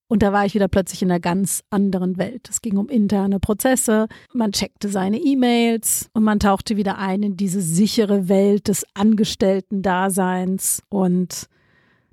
und 0.08 0.22
da 0.22 0.32
war 0.32 0.46
ich 0.46 0.54
wieder 0.54 0.68
plötzlich 0.68 1.02
in 1.02 1.10
einer 1.10 1.20
ganz 1.20 1.62
anderen 1.68 2.16
Welt. 2.16 2.48
Es 2.48 2.62
ging 2.62 2.78
um 2.78 2.88
interne 2.88 3.40
Prozesse, 3.40 4.08
man 4.32 4.52
checkte 4.52 4.88
seine 4.88 5.18
E-Mails 5.18 6.08
und 6.14 6.24
man 6.24 6.40
tauchte 6.40 6.76
wieder 6.76 6.96
ein 6.98 7.22
in 7.22 7.36
diese 7.36 7.60
sichere 7.60 8.28
Welt 8.28 8.68
des 8.68 8.86
Angestellten-Daseins 8.94 10.82
und 10.88 11.48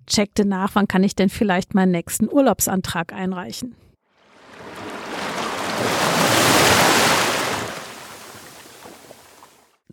checkte 0.08 0.46
nach, 0.46 0.76
wann 0.76 0.88
kann 0.88 1.04
ich 1.04 1.16
denn 1.16 1.30
vielleicht 1.30 1.74
meinen 1.74 1.92
nächsten 1.92 2.30
Urlaubsantrag 2.30 3.14
einreichen. 3.14 3.76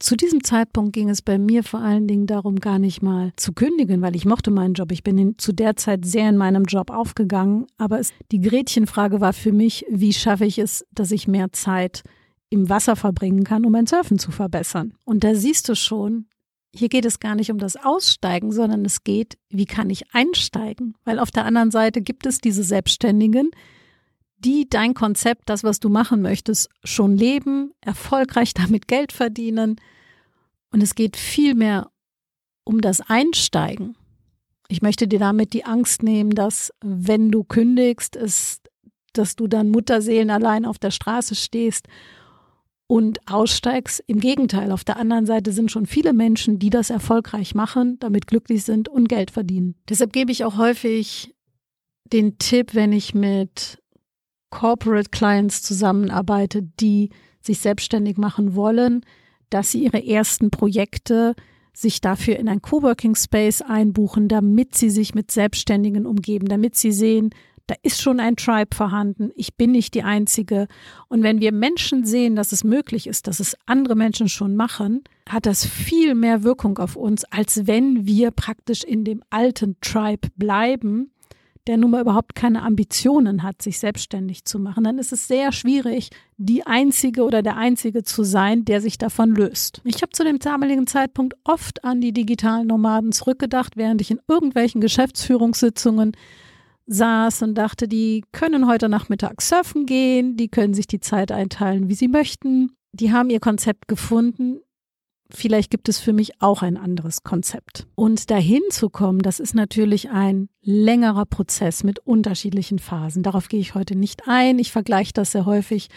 Zu 0.02 0.16
diesem 0.16 0.42
Zeitpunkt 0.42 0.94
ging 0.94 1.08
es 1.10 1.22
bei 1.22 1.38
mir 1.38 1.62
vor 1.62 1.78
allen 1.78 2.08
Dingen 2.08 2.26
darum, 2.26 2.56
gar 2.56 2.80
nicht 2.80 3.02
mal 3.02 3.32
zu 3.36 3.52
kündigen, 3.52 4.02
weil 4.02 4.16
ich 4.16 4.24
mochte 4.24 4.50
meinen 4.50 4.74
Job. 4.74 4.90
Ich 4.90 5.04
bin 5.04 5.16
in, 5.16 5.38
zu 5.38 5.52
der 5.52 5.76
Zeit 5.76 6.04
sehr 6.04 6.28
in 6.28 6.36
meinem 6.36 6.64
Job 6.64 6.90
aufgegangen. 6.90 7.68
Aber 7.78 8.00
es, 8.00 8.12
die 8.32 8.40
Gretchenfrage 8.40 9.20
war 9.20 9.32
für 9.32 9.52
mich, 9.52 9.86
wie 9.88 10.12
schaffe 10.12 10.44
ich 10.44 10.58
es, 10.58 10.84
dass 10.90 11.12
ich 11.12 11.28
mehr 11.28 11.52
Zeit 11.52 12.02
im 12.50 12.68
Wasser 12.68 12.96
verbringen 12.96 13.44
kann, 13.44 13.64
um 13.64 13.70
mein 13.70 13.86
Surfen 13.86 14.18
zu 14.18 14.32
verbessern. 14.32 14.94
Und 15.04 15.22
da 15.22 15.36
siehst 15.36 15.68
du 15.68 15.76
schon, 15.76 16.26
hier 16.74 16.88
geht 16.88 17.04
es 17.04 17.20
gar 17.20 17.36
nicht 17.36 17.52
um 17.52 17.58
das 17.58 17.76
Aussteigen, 17.76 18.50
sondern 18.50 18.84
es 18.84 19.04
geht, 19.04 19.38
wie 19.50 19.66
kann 19.66 19.88
ich 19.88 20.12
einsteigen? 20.12 20.96
Weil 21.04 21.20
auf 21.20 21.30
der 21.30 21.44
anderen 21.44 21.70
Seite 21.70 22.02
gibt 22.02 22.26
es 22.26 22.40
diese 22.40 22.64
Selbstständigen, 22.64 23.52
die 24.44 24.68
dein 24.68 24.94
Konzept, 24.94 25.48
das, 25.48 25.64
was 25.64 25.80
du 25.80 25.88
machen 25.88 26.22
möchtest, 26.22 26.68
schon 26.84 27.16
leben, 27.16 27.72
erfolgreich 27.80 28.54
damit 28.54 28.88
Geld 28.88 29.12
verdienen. 29.12 29.76
Und 30.70 30.82
es 30.82 30.94
geht 30.94 31.16
vielmehr 31.16 31.90
um 32.64 32.80
das 32.80 33.00
Einsteigen. 33.00 33.96
Ich 34.68 34.80
möchte 34.80 35.06
dir 35.06 35.18
damit 35.18 35.52
die 35.52 35.64
Angst 35.64 36.02
nehmen, 36.02 36.30
dass 36.30 36.72
wenn 36.82 37.30
du 37.30 37.44
kündigst, 37.44 38.16
ist, 38.16 38.70
dass 39.12 39.36
du 39.36 39.46
dann 39.46 39.70
Mutterseelen 39.70 40.30
allein 40.30 40.64
auf 40.64 40.78
der 40.78 40.90
Straße 40.90 41.34
stehst 41.34 41.88
und 42.86 43.20
aussteigst. 43.30 44.02
Im 44.06 44.20
Gegenteil, 44.20 44.72
auf 44.72 44.84
der 44.84 44.96
anderen 44.96 45.26
Seite 45.26 45.52
sind 45.52 45.70
schon 45.70 45.86
viele 45.86 46.12
Menschen, 46.12 46.58
die 46.58 46.70
das 46.70 46.88
erfolgreich 46.88 47.54
machen, 47.54 47.98
damit 48.00 48.26
glücklich 48.26 48.64
sind 48.64 48.88
und 48.88 49.08
Geld 49.08 49.30
verdienen. 49.30 49.74
Deshalb 49.88 50.12
gebe 50.12 50.32
ich 50.32 50.44
auch 50.44 50.56
häufig 50.56 51.34
den 52.04 52.38
Tipp, 52.38 52.74
wenn 52.74 52.92
ich 52.92 53.14
mit 53.14 53.81
Corporate 54.52 55.10
Clients 55.10 55.62
zusammenarbeite, 55.62 56.62
die 56.62 57.10
sich 57.40 57.58
selbstständig 57.58 58.18
machen 58.18 58.54
wollen, 58.54 59.04
dass 59.50 59.72
sie 59.72 59.82
ihre 59.82 60.06
ersten 60.06 60.50
Projekte 60.50 61.34
sich 61.72 62.00
dafür 62.00 62.36
in 62.36 62.48
ein 62.48 62.62
Coworking 62.62 63.16
Space 63.16 63.62
einbuchen, 63.62 64.28
damit 64.28 64.76
sie 64.76 64.90
sich 64.90 65.14
mit 65.14 65.30
Selbstständigen 65.30 66.06
umgeben, 66.06 66.46
damit 66.46 66.76
sie 66.76 66.92
sehen, 66.92 67.30
da 67.66 67.76
ist 67.82 68.02
schon 68.02 68.20
ein 68.20 68.36
Tribe 68.36 68.74
vorhanden, 68.74 69.30
ich 69.36 69.54
bin 69.54 69.72
nicht 69.72 69.94
die 69.94 70.02
Einzige. 70.02 70.66
Und 71.08 71.22
wenn 71.22 71.40
wir 71.40 71.52
Menschen 71.52 72.04
sehen, 72.04 72.36
dass 72.36 72.52
es 72.52 72.64
möglich 72.64 73.06
ist, 73.06 73.26
dass 73.26 73.40
es 73.40 73.56
andere 73.64 73.94
Menschen 73.94 74.28
schon 74.28 74.54
machen, 74.54 75.02
hat 75.28 75.46
das 75.46 75.64
viel 75.64 76.14
mehr 76.14 76.42
Wirkung 76.42 76.78
auf 76.78 76.96
uns, 76.96 77.24
als 77.24 77.66
wenn 77.66 78.04
wir 78.06 78.32
praktisch 78.32 78.84
in 78.84 79.04
dem 79.04 79.22
alten 79.30 79.76
Tribe 79.80 80.28
bleiben 80.36 81.12
der 81.66 81.76
nun 81.76 81.92
mal 81.92 82.00
überhaupt 82.00 82.34
keine 82.34 82.62
Ambitionen 82.62 83.42
hat, 83.42 83.62
sich 83.62 83.78
selbstständig 83.78 84.44
zu 84.44 84.58
machen, 84.58 84.84
dann 84.84 84.98
ist 84.98 85.12
es 85.12 85.28
sehr 85.28 85.52
schwierig, 85.52 86.10
die 86.36 86.66
Einzige 86.66 87.22
oder 87.22 87.42
der 87.42 87.56
Einzige 87.56 88.02
zu 88.02 88.24
sein, 88.24 88.64
der 88.64 88.80
sich 88.80 88.98
davon 88.98 89.34
löst. 89.34 89.80
Ich 89.84 90.02
habe 90.02 90.12
zu 90.12 90.24
dem 90.24 90.38
damaligen 90.38 90.86
Zeitpunkt 90.86 91.34
oft 91.44 91.84
an 91.84 92.00
die 92.00 92.12
digitalen 92.12 92.66
Nomaden 92.66 93.12
zurückgedacht, 93.12 93.76
während 93.76 94.00
ich 94.00 94.10
in 94.10 94.20
irgendwelchen 94.26 94.80
Geschäftsführungssitzungen 94.80 96.12
saß 96.86 97.42
und 97.42 97.54
dachte, 97.54 97.86
die 97.86 98.24
können 98.32 98.66
heute 98.66 98.88
Nachmittag 98.88 99.40
surfen 99.40 99.86
gehen, 99.86 100.36
die 100.36 100.48
können 100.48 100.74
sich 100.74 100.88
die 100.88 101.00
Zeit 101.00 101.30
einteilen, 101.30 101.88
wie 101.88 101.94
sie 101.94 102.08
möchten. 102.08 102.72
Die 102.92 103.12
haben 103.12 103.30
ihr 103.30 103.40
Konzept 103.40 103.88
gefunden, 103.88 104.60
vielleicht 105.34 105.70
gibt 105.70 105.88
es 105.88 105.98
für 105.98 106.12
mich 106.12 106.40
auch 106.40 106.62
ein 106.62 106.76
anderes 106.76 107.22
Konzept. 107.22 107.86
Und 107.94 108.30
dahin 108.30 108.62
zu 108.70 108.90
kommen, 108.90 109.20
das 109.20 109.40
ist 109.40 109.54
natürlich 109.54 110.10
ein 110.10 110.48
längerer 110.62 111.26
Prozess 111.26 111.84
mit 111.84 111.98
unterschiedlichen 112.00 112.78
Phasen. 112.78 113.22
Darauf 113.22 113.48
gehe 113.48 113.60
ich 113.60 113.74
heute 113.74 113.96
nicht 113.96 114.28
ein. 114.28 114.58
Ich 114.58 114.72
vergleiche 114.72 115.12
das 115.12 115.32
sehr 115.32 115.46
häufig 115.46 115.88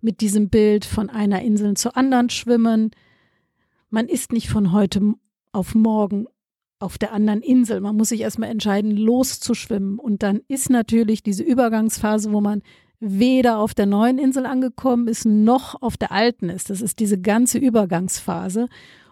mit 0.00 0.20
diesem 0.20 0.48
Bild 0.48 0.84
von 0.84 1.10
einer 1.10 1.42
Insel 1.42 1.74
zur 1.76 1.96
anderen 1.96 2.30
schwimmen. 2.30 2.90
Man 3.90 4.06
ist 4.06 4.32
nicht 4.32 4.48
von 4.48 4.72
heute 4.72 5.14
auf 5.52 5.74
morgen 5.74 6.26
auf 6.78 6.98
der 6.98 7.12
anderen 7.12 7.42
Insel. 7.42 7.80
Man 7.80 7.96
muss 7.96 8.10
sich 8.10 8.20
erstmal 8.20 8.50
entscheiden, 8.50 8.92
loszuschwimmen. 8.92 9.98
Und 9.98 10.22
dann 10.22 10.42
ist 10.48 10.70
natürlich 10.70 11.22
diese 11.22 11.42
Übergangsphase, 11.42 12.32
wo 12.32 12.40
man 12.40 12.62
weder 13.00 13.58
auf 13.58 13.74
der 13.74 13.86
neuen 13.86 14.18
Insel 14.18 14.46
angekommen 14.46 15.08
ist, 15.08 15.24
noch 15.24 15.80
auf 15.80 15.96
der 15.96 16.12
alten 16.12 16.48
ist. 16.48 16.70
Das 16.70 16.80
ist 16.80 16.98
diese 16.98 17.20
ganze 17.20 17.58
Übergangsphase. 17.58 18.68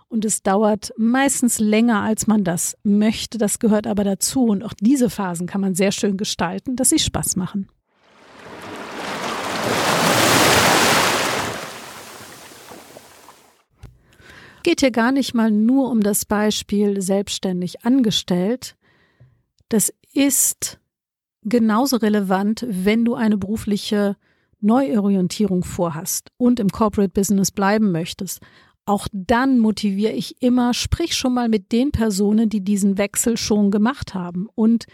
Und 0.08 0.24
es 0.24 0.42
dauert 0.42 0.92
meistens 0.96 1.58
länger, 1.58 2.02
als 2.02 2.26
man 2.26 2.44
das 2.44 2.76
möchte. 2.84 3.38
Das 3.38 3.58
gehört 3.58 3.86
aber 3.86 4.04
dazu. 4.04 4.44
Und 4.44 4.64
auch 4.64 4.74
diese 4.80 5.10
Phasen 5.10 5.46
kann 5.46 5.60
man 5.60 5.74
sehr 5.74 5.92
schön 5.92 6.16
gestalten, 6.16 6.76
dass 6.76 6.90
sie 6.90 6.98
Spaß 6.98 7.36
machen. 7.36 7.68
Geht 14.62 14.80
hier 14.80 14.90
gar 14.90 15.12
nicht 15.12 15.32
mal 15.32 15.52
nur 15.52 15.90
um 15.90 16.00
das 16.00 16.24
Beispiel 16.24 17.00
selbstständig 17.00 17.84
angestellt. 17.84 18.76
Das 19.68 19.92
ist 20.12 20.80
genauso 21.46 21.96
relevant, 21.96 22.66
wenn 22.68 23.04
du 23.04 23.14
eine 23.14 23.38
berufliche 23.38 24.16
Neuorientierung 24.60 25.64
vorhast 25.64 26.30
und 26.36 26.60
im 26.60 26.68
Corporate 26.68 27.12
Business 27.12 27.50
bleiben 27.50 27.92
möchtest. 27.92 28.40
Auch 28.84 29.08
dann 29.12 29.58
motiviere 29.58 30.12
ich 30.12 30.40
immer, 30.42 30.74
sprich 30.74 31.14
schon 31.14 31.34
mal 31.34 31.48
mit 31.48 31.72
den 31.72 31.92
Personen, 31.92 32.48
die 32.48 32.62
diesen 32.62 32.98
Wechsel 32.98 33.36
schon 33.36 33.70
gemacht 33.70 34.14
haben. 34.14 34.48
Und 34.54 34.86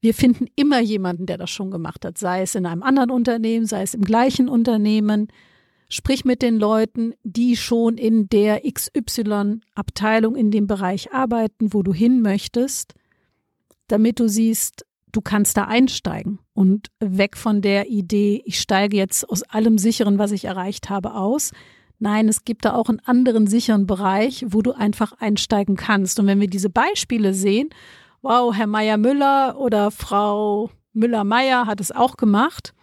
wir 0.00 0.14
finden 0.14 0.46
immer 0.56 0.80
jemanden, 0.80 1.26
der 1.26 1.38
das 1.38 1.50
schon 1.50 1.70
gemacht 1.70 2.04
hat, 2.04 2.18
sei 2.18 2.42
es 2.42 2.54
in 2.54 2.66
einem 2.66 2.82
anderen 2.82 3.10
Unternehmen, 3.10 3.66
sei 3.66 3.82
es 3.82 3.94
im 3.94 4.02
gleichen 4.02 4.48
Unternehmen. 4.48 5.28
Sprich 5.88 6.24
mit 6.24 6.42
den 6.42 6.58
Leuten, 6.58 7.14
die 7.22 7.56
schon 7.56 7.96
in 7.96 8.28
der 8.28 8.60
XY-Abteilung 8.70 10.36
in 10.36 10.50
dem 10.50 10.66
Bereich 10.66 11.12
arbeiten, 11.12 11.72
wo 11.72 11.82
du 11.82 11.94
hin 11.94 12.20
möchtest, 12.20 12.94
damit 13.86 14.20
du 14.20 14.28
siehst, 14.28 14.84
du 15.12 15.20
kannst 15.20 15.56
da 15.56 15.64
einsteigen 15.64 16.38
und 16.54 16.88
weg 17.00 17.36
von 17.36 17.60
der 17.60 17.88
Idee, 17.88 18.42
ich 18.44 18.60
steige 18.60 18.96
jetzt 18.96 19.28
aus 19.28 19.42
allem 19.42 19.78
Sicheren, 19.78 20.18
was 20.18 20.32
ich 20.32 20.44
erreicht 20.44 20.90
habe, 20.90 21.14
aus. 21.14 21.52
Nein, 21.98 22.28
es 22.28 22.44
gibt 22.44 22.64
da 22.64 22.74
auch 22.74 22.88
einen 22.88 23.00
anderen 23.00 23.46
sicheren 23.46 23.86
Bereich, 23.86 24.44
wo 24.48 24.62
du 24.62 24.72
einfach 24.72 25.12
einsteigen 25.18 25.76
kannst. 25.76 26.20
Und 26.20 26.26
wenn 26.26 26.40
wir 26.40 26.46
diese 26.46 26.70
Beispiele 26.70 27.34
sehen, 27.34 27.70
wow, 28.22 28.54
Herr 28.54 28.68
Meier-Müller 28.68 29.58
oder 29.58 29.90
Frau 29.90 30.70
Müller-Meyer 30.92 31.66
hat 31.66 31.80
es 31.80 31.90
auch 31.90 32.16
gemacht, 32.16 32.74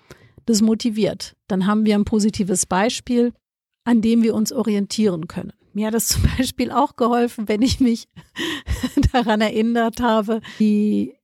das 0.46 0.62
motiviert. 0.62 1.36
Dann 1.48 1.66
haben 1.66 1.86
wir 1.86 1.96
ein 1.96 2.06
positives 2.06 2.66
Beispiel, 2.66 3.34
an 3.84 4.02
dem 4.02 4.24
wir 4.24 4.36
uns 4.36 4.52
orientieren 4.52 5.28
können. 5.28 5.54
Mir 5.74 5.88
hat 5.88 5.94
es 5.94 6.08
zum 6.10 6.24
Beispiel 6.38 6.72
auch 6.72 6.96
geholfen, 6.96 7.48
wenn 7.48 7.62
ich 7.62 7.80
mich 7.80 8.08
daran 9.14 9.42
erinnert 9.42 10.02
habe, 10.02 10.42
wie 10.58 11.16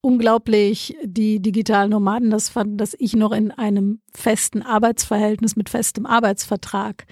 unglaublich 0.00 0.96
die 1.02 1.40
digitalen 1.40 1.90
Nomaden 1.90 2.30
das 2.30 2.48
fanden, 2.48 2.78
dass 2.78 2.94
ich 2.98 3.14
noch 3.14 3.32
in 3.32 3.50
einem 3.50 4.00
festen 4.14 4.62
Arbeitsverhältnis 4.62 5.56
mit 5.56 5.68
festem 5.68 6.06
Arbeitsvertrag 6.06 7.06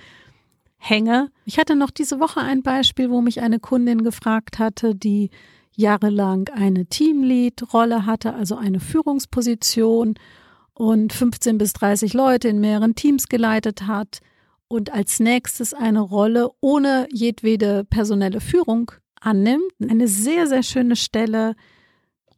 hänge. 0.76 1.30
Ich 1.44 1.58
hatte 1.58 1.74
noch 1.74 1.90
diese 1.90 2.20
Woche 2.20 2.40
ein 2.40 2.62
Beispiel, 2.62 3.10
wo 3.10 3.20
mich 3.20 3.40
eine 3.40 3.58
Kundin 3.58 4.04
gefragt 4.04 4.58
hatte, 4.58 4.94
die 4.94 5.30
jahrelang 5.74 6.48
eine 6.48 6.86
Teamlead-Rolle 6.86 8.06
hatte, 8.06 8.34
also 8.34 8.56
eine 8.56 8.80
Führungsposition 8.80 10.14
und 10.72 11.12
15 11.12 11.58
bis 11.58 11.72
30 11.74 12.14
Leute 12.14 12.48
in 12.48 12.60
mehreren 12.60 12.94
Teams 12.94 13.28
geleitet 13.28 13.86
hat 13.86 14.20
und 14.68 14.92
als 14.92 15.20
nächstes 15.20 15.74
eine 15.74 16.00
Rolle 16.00 16.50
ohne 16.60 17.08
jedwede 17.12 17.84
personelle 17.84 18.40
Führung 18.40 18.90
annimmt. 19.20 19.70
Eine 19.86 20.08
sehr, 20.08 20.46
sehr 20.46 20.62
schöne 20.62 20.96
Stelle, 20.96 21.56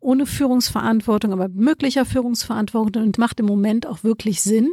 ohne 0.00 0.26
Führungsverantwortung, 0.26 1.32
aber 1.32 1.48
möglicher 1.48 2.04
Führungsverantwortung 2.04 3.02
und 3.02 3.18
macht 3.18 3.40
im 3.40 3.46
Moment 3.46 3.86
auch 3.86 4.04
wirklich 4.04 4.42
Sinn 4.42 4.70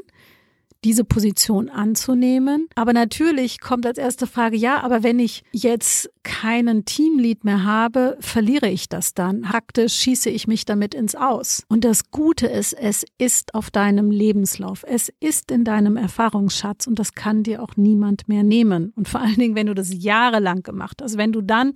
diese 0.86 1.04
Position 1.04 1.70
anzunehmen. 1.70 2.68
Aber 2.76 2.94
natürlich 2.94 3.60
kommt 3.60 3.86
als 3.88 3.98
erste 3.98 4.28
Frage, 4.28 4.56
ja, 4.56 4.82
aber 4.84 5.02
wenn 5.02 5.20
ich 5.20 5.44
jetzt 5.52 6.12
keinen 6.24 6.86
Teamlead 6.86 7.44
mehr 7.44 7.64
habe, 7.64 8.18
verliere 8.20 8.70
ich 8.70 8.88
das 8.88 9.16
dann. 9.16 9.42
Praktisch 9.42 9.96
schieße 9.96 10.30
ich 10.30 10.48
mich 10.48 10.64
damit 10.64 10.94
ins 10.94 11.16
Aus. 11.16 11.64
Und 11.70 11.84
das 11.84 12.12
Gute 12.12 12.46
ist, 12.46 12.74
es 12.74 13.04
ist 13.18 13.56
auf 13.56 13.72
deinem 13.72 14.12
Lebenslauf. 14.12 14.86
Es 14.88 15.12
ist 15.20 15.52
in 15.52 15.64
deinem 15.64 15.98
Erfahrungsschatz 15.98 16.86
und 16.86 17.00
das 17.00 17.14
kann 17.14 17.42
dir 17.42 17.64
auch 17.64 17.76
niemand 17.76 18.28
mehr 18.28 18.44
nehmen. 18.44 18.94
Und 18.96 19.10
vor 19.10 19.22
allen 19.22 19.36
Dingen, 19.36 19.56
wenn 19.56 19.68
du 19.68 19.74
das 19.74 19.92
jahrelang 19.92 20.62
gemacht 20.62 21.02
hast, 21.02 21.18
wenn 21.18 21.32
du 21.32 21.42
dann 21.42 21.74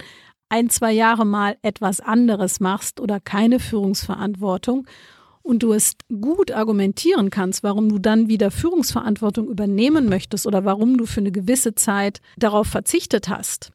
ein, 0.50 0.70
zwei 0.70 0.92
Jahre 0.92 1.26
mal 1.26 1.58
etwas 1.62 2.02
anderes 2.02 2.60
machst 2.60 3.00
oder 3.00 3.20
keine 3.20 3.60
Führungsverantwortung 3.60 4.88
und 5.42 5.64
du 5.64 5.74
es 5.74 5.94
gut 6.22 6.52
argumentieren 6.52 7.30
kannst, 7.30 7.64
warum 7.64 7.90
du 7.90 8.00
dann 8.00 8.28
wieder 8.28 8.52
Führungsverantwortung 8.52 9.48
übernehmen 9.48 10.08
möchtest 10.08 10.46
oder 10.46 10.66
warum 10.66 10.98
du 10.98 11.06
für 11.06 11.22
eine 11.22 11.32
gewisse 11.32 11.76
Zeit 11.76 12.22
darauf 12.38 12.68
verzichtet 12.68 13.30
hast. 13.30 13.72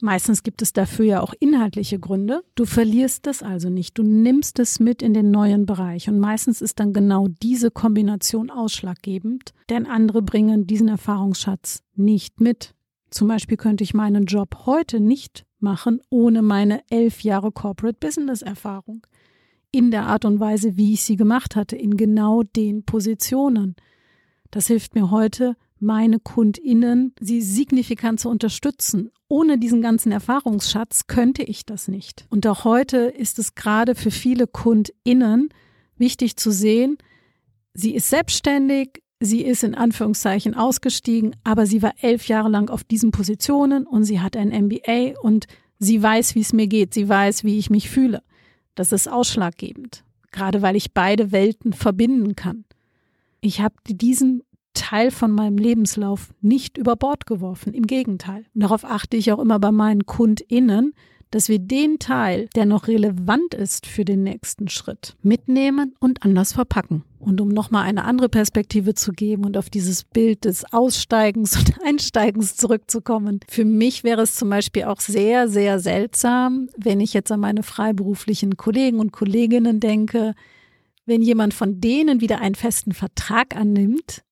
Meistens 0.00 0.42
gibt 0.42 0.62
es 0.62 0.72
dafür 0.72 1.04
ja 1.04 1.20
auch 1.20 1.32
inhaltliche 1.38 2.00
Gründe. 2.00 2.42
Du 2.56 2.64
verlierst 2.64 3.28
es 3.28 3.40
also 3.40 3.70
nicht. 3.70 3.96
Du 3.96 4.02
nimmst 4.02 4.58
es 4.58 4.80
mit 4.80 5.00
in 5.00 5.14
den 5.14 5.30
neuen 5.30 5.64
Bereich. 5.64 6.08
Und 6.08 6.18
meistens 6.18 6.60
ist 6.60 6.80
dann 6.80 6.92
genau 6.92 7.28
diese 7.40 7.70
Kombination 7.70 8.50
ausschlaggebend, 8.50 9.52
denn 9.70 9.86
andere 9.86 10.20
bringen 10.20 10.66
diesen 10.66 10.88
Erfahrungsschatz 10.88 11.84
nicht 11.94 12.40
mit. 12.40 12.74
Zum 13.10 13.28
Beispiel 13.28 13.56
könnte 13.56 13.84
ich 13.84 13.94
meinen 13.94 14.24
Job 14.24 14.66
heute 14.66 14.98
nicht 14.98 15.44
machen 15.62 16.00
ohne 16.10 16.42
meine 16.42 16.82
elf 16.90 17.22
Jahre 17.22 17.52
Corporate 17.52 17.98
Business 18.00 18.42
Erfahrung 18.42 19.06
in 19.70 19.90
der 19.90 20.06
Art 20.06 20.24
und 20.24 20.38
Weise, 20.38 20.76
wie 20.76 20.92
ich 20.92 21.02
sie 21.02 21.16
gemacht 21.16 21.56
hatte, 21.56 21.76
in 21.76 21.96
genau 21.96 22.42
den 22.42 22.84
Positionen. 22.84 23.74
Das 24.50 24.66
hilft 24.66 24.94
mir 24.94 25.10
heute, 25.10 25.56
meine 25.80 26.20
KundInnen, 26.20 27.12
sie 27.18 27.42
signifikant 27.42 28.20
zu 28.20 28.28
unterstützen. 28.28 29.10
Ohne 29.28 29.58
diesen 29.58 29.82
ganzen 29.82 30.12
Erfahrungsschatz 30.12 31.06
könnte 31.08 31.42
ich 31.42 31.66
das 31.66 31.88
nicht. 31.88 32.26
Und 32.30 32.46
auch 32.46 32.64
heute 32.64 32.98
ist 32.98 33.38
es 33.38 33.54
gerade 33.54 33.94
für 33.94 34.12
viele 34.12 34.46
KundInnen 34.46 35.48
wichtig 35.96 36.36
zu 36.36 36.52
sehen, 36.52 36.98
sie 37.74 37.94
ist 37.94 38.10
selbstständig, 38.10 39.01
sie 39.22 39.42
ist 39.42 39.62
in 39.62 39.74
Anführungszeichen 39.74 40.54
ausgestiegen, 40.54 41.36
aber 41.44 41.66
sie 41.66 41.82
war 41.82 41.94
elf 42.00 42.26
Jahre 42.28 42.48
lang 42.48 42.68
auf 42.70 42.84
diesen 42.84 43.12
Positionen 43.12 43.86
und 43.86 44.04
sie 44.04 44.20
hat 44.20 44.36
ein 44.36 44.48
MBA 44.48 45.18
und 45.22 45.46
sie 45.78 46.02
weiß, 46.02 46.34
wie 46.34 46.40
es 46.40 46.52
mir 46.52 46.66
geht, 46.66 46.92
sie 46.92 47.08
weiß, 47.08 47.44
wie 47.44 47.58
ich 47.58 47.70
mich 47.70 47.88
fühle. 47.88 48.22
Das 48.74 48.92
ist 48.92 49.08
ausschlaggebend, 49.08 50.04
gerade 50.32 50.62
weil 50.62 50.76
ich 50.76 50.92
beide 50.92 51.32
Welten 51.32 51.72
verbinden 51.72 52.36
kann. 52.36 52.64
Ich 53.40 53.60
habe 53.60 53.74
diesen 53.86 54.42
Teil 54.74 55.10
von 55.10 55.30
meinem 55.30 55.58
Lebenslauf 55.58 56.32
nicht 56.40 56.78
über 56.78 56.96
Bord 56.96 57.26
geworfen, 57.26 57.74
im 57.74 57.86
Gegenteil. 57.86 58.44
Darauf 58.54 58.84
achte 58.84 59.16
ich 59.16 59.30
auch 59.32 59.38
immer 59.38 59.58
bei 59.58 59.70
meinen 59.70 60.06
KundInnen, 60.06 60.94
dass 61.32 61.48
wir 61.48 61.58
den 61.58 61.98
Teil, 61.98 62.48
der 62.54 62.66
noch 62.66 62.86
relevant 62.86 63.54
ist 63.54 63.86
für 63.86 64.04
den 64.04 64.22
nächsten 64.22 64.68
Schritt, 64.68 65.16
mitnehmen 65.22 65.96
und 65.98 66.22
anders 66.22 66.52
verpacken. 66.52 67.04
Und 67.18 67.40
um 67.40 67.48
nochmal 67.48 67.84
eine 67.84 68.04
andere 68.04 68.28
Perspektive 68.28 68.94
zu 68.94 69.12
geben 69.12 69.44
und 69.44 69.56
auf 69.56 69.70
dieses 69.70 70.04
Bild 70.04 70.44
des 70.44 70.72
Aussteigens 70.72 71.56
und 71.56 71.80
Einsteigens 71.84 72.56
zurückzukommen. 72.56 73.40
Für 73.48 73.64
mich 73.64 74.04
wäre 74.04 74.22
es 74.22 74.36
zum 74.36 74.50
Beispiel 74.50 74.84
auch 74.84 75.00
sehr, 75.00 75.48
sehr 75.48 75.80
seltsam, 75.80 76.68
wenn 76.76 77.00
ich 77.00 77.14
jetzt 77.14 77.32
an 77.32 77.40
meine 77.40 77.62
freiberuflichen 77.62 78.56
Kollegen 78.56 79.00
und 79.00 79.12
Kolleginnen 79.12 79.80
denke, 79.80 80.34
wenn 81.06 81.22
jemand 81.22 81.54
von 81.54 81.80
denen 81.80 82.20
wieder 82.20 82.40
einen 82.40 82.54
festen 82.54 82.92
Vertrag 82.92 83.56
annimmt, 83.56 84.22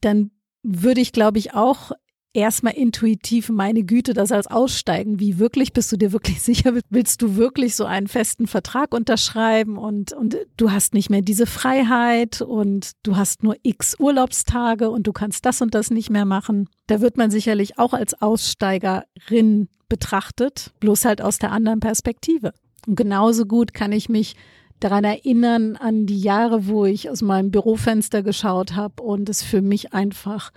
dann 0.00 0.32
würde 0.62 1.00
ich, 1.00 1.12
glaube 1.12 1.38
ich, 1.38 1.54
auch 1.54 1.92
erstmal 2.32 2.74
intuitiv, 2.74 3.48
meine 3.48 3.84
Güte, 3.84 4.12
das 4.14 4.32
als 4.32 4.46
Aussteigen. 4.46 5.20
Wie 5.20 5.38
wirklich? 5.38 5.72
Bist 5.72 5.90
du 5.92 5.96
dir 5.96 6.12
wirklich 6.12 6.42
sicher? 6.42 6.72
Willst 6.90 7.22
du 7.22 7.36
wirklich 7.36 7.74
so 7.74 7.84
einen 7.84 8.08
festen 8.08 8.46
Vertrag 8.46 8.94
unterschreiben 8.94 9.76
und, 9.76 10.12
und 10.12 10.36
du 10.56 10.70
hast 10.70 10.94
nicht 10.94 11.10
mehr 11.10 11.22
diese 11.22 11.46
Freiheit 11.46 12.40
und 12.40 12.92
du 13.02 13.16
hast 13.16 13.42
nur 13.42 13.56
x 13.62 13.96
Urlaubstage 13.98 14.90
und 14.90 15.06
du 15.06 15.12
kannst 15.12 15.46
das 15.46 15.60
und 15.62 15.74
das 15.74 15.90
nicht 15.90 16.10
mehr 16.10 16.24
machen? 16.24 16.68
Da 16.86 17.00
wird 17.00 17.16
man 17.16 17.30
sicherlich 17.30 17.78
auch 17.78 17.92
als 17.92 18.20
Aussteigerin 18.20 19.68
betrachtet, 19.88 20.72
bloß 20.80 21.04
halt 21.04 21.22
aus 21.22 21.38
der 21.38 21.52
anderen 21.52 21.80
Perspektive. 21.80 22.52
Und 22.86 22.96
genauso 22.96 23.46
gut 23.46 23.74
kann 23.74 23.92
ich 23.92 24.08
mich 24.08 24.36
daran 24.80 25.04
erinnern 25.04 25.76
an 25.76 26.06
die 26.06 26.20
Jahre, 26.20 26.66
wo 26.68 26.84
ich 26.84 27.10
aus 27.10 27.22
meinem 27.22 27.50
Bürofenster 27.50 28.22
geschaut 28.22 28.76
habe 28.76 29.02
und 29.02 29.28
es 29.28 29.42
für 29.42 29.60
mich 29.62 29.92
einfach 29.92 30.52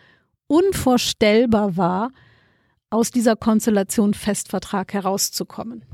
unvorstellbar 0.52 1.78
war, 1.78 2.12
aus 2.90 3.10
dieser 3.10 3.38
Konstellation 3.38 4.14
Festvertrag 4.14 4.94
herauszukommen. 4.94 5.86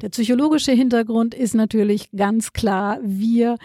Der 0.00 0.10
psychologische 0.10 0.70
Hintergrund 0.70 1.34
ist 1.34 1.54
natürlich 1.54 2.12
ganz 2.12 2.52
klar, 2.52 2.98
wir 3.02 3.56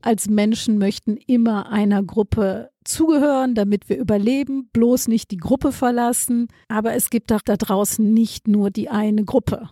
als 0.00 0.28
Menschen 0.28 0.78
möchten 0.78 1.16
immer 1.16 1.72
einer 1.72 2.04
Gruppe 2.04 2.70
zugehören, 2.84 3.56
damit 3.56 3.88
wir 3.88 3.98
überleben, 3.98 4.68
bloß 4.72 5.08
nicht 5.08 5.32
die 5.32 5.36
Gruppe 5.36 5.72
verlassen. 5.72 6.46
Aber 6.68 6.94
es 6.94 7.10
gibt 7.10 7.32
auch 7.32 7.42
da 7.42 7.56
draußen 7.56 8.12
nicht 8.12 8.46
nur 8.46 8.70
die 8.70 8.88
eine 8.88 9.24
Gruppe. 9.24 9.68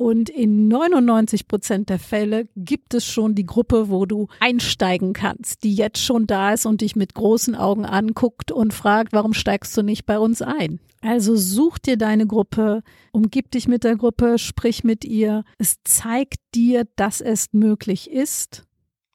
Und 0.00 0.30
in 0.30 0.66
99 0.68 1.46
Prozent 1.46 1.90
der 1.90 1.98
Fälle 1.98 2.48
gibt 2.56 2.94
es 2.94 3.04
schon 3.04 3.34
die 3.34 3.44
Gruppe, 3.44 3.90
wo 3.90 4.06
du 4.06 4.28
einsteigen 4.40 5.12
kannst, 5.12 5.62
die 5.62 5.74
jetzt 5.74 5.98
schon 6.02 6.26
da 6.26 6.54
ist 6.54 6.64
und 6.64 6.80
dich 6.80 6.96
mit 6.96 7.12
großen 7.12 7.54
Augen 7.54 7.84
anguckt 7.84 8.50
und 8.50 8.72
fragt, 8.72 9.12
warum 9.12 9.34
steigst 9.34 9.76
du 9.76 9.82
nicht 9.82 10.06
bei 10.06 10.18
uns 10.18 10.40
ein? 10.40 10.80
Also 11.02 11.36
such 11.36 11.78
dir 11.78 11.98
deine 11.98 12.26
Gruppe, 12.26 12.82
umgib 13.12 13.50
dich 13.50 13.68
mit 13.68 13.84
der 13.84 13.96
Gruppe, 13.96 14.38
sprich 14.38 14.84
mit 14.84 15.04
ihr. 15.04 15.44
Es 15.58 15.76
zeigt 15.84 16.38
dir, 16.54 16.86
dass 16.96 17.20
es 17.20 17.52
möglich 17.52 18.10
ist. 18.10 18.64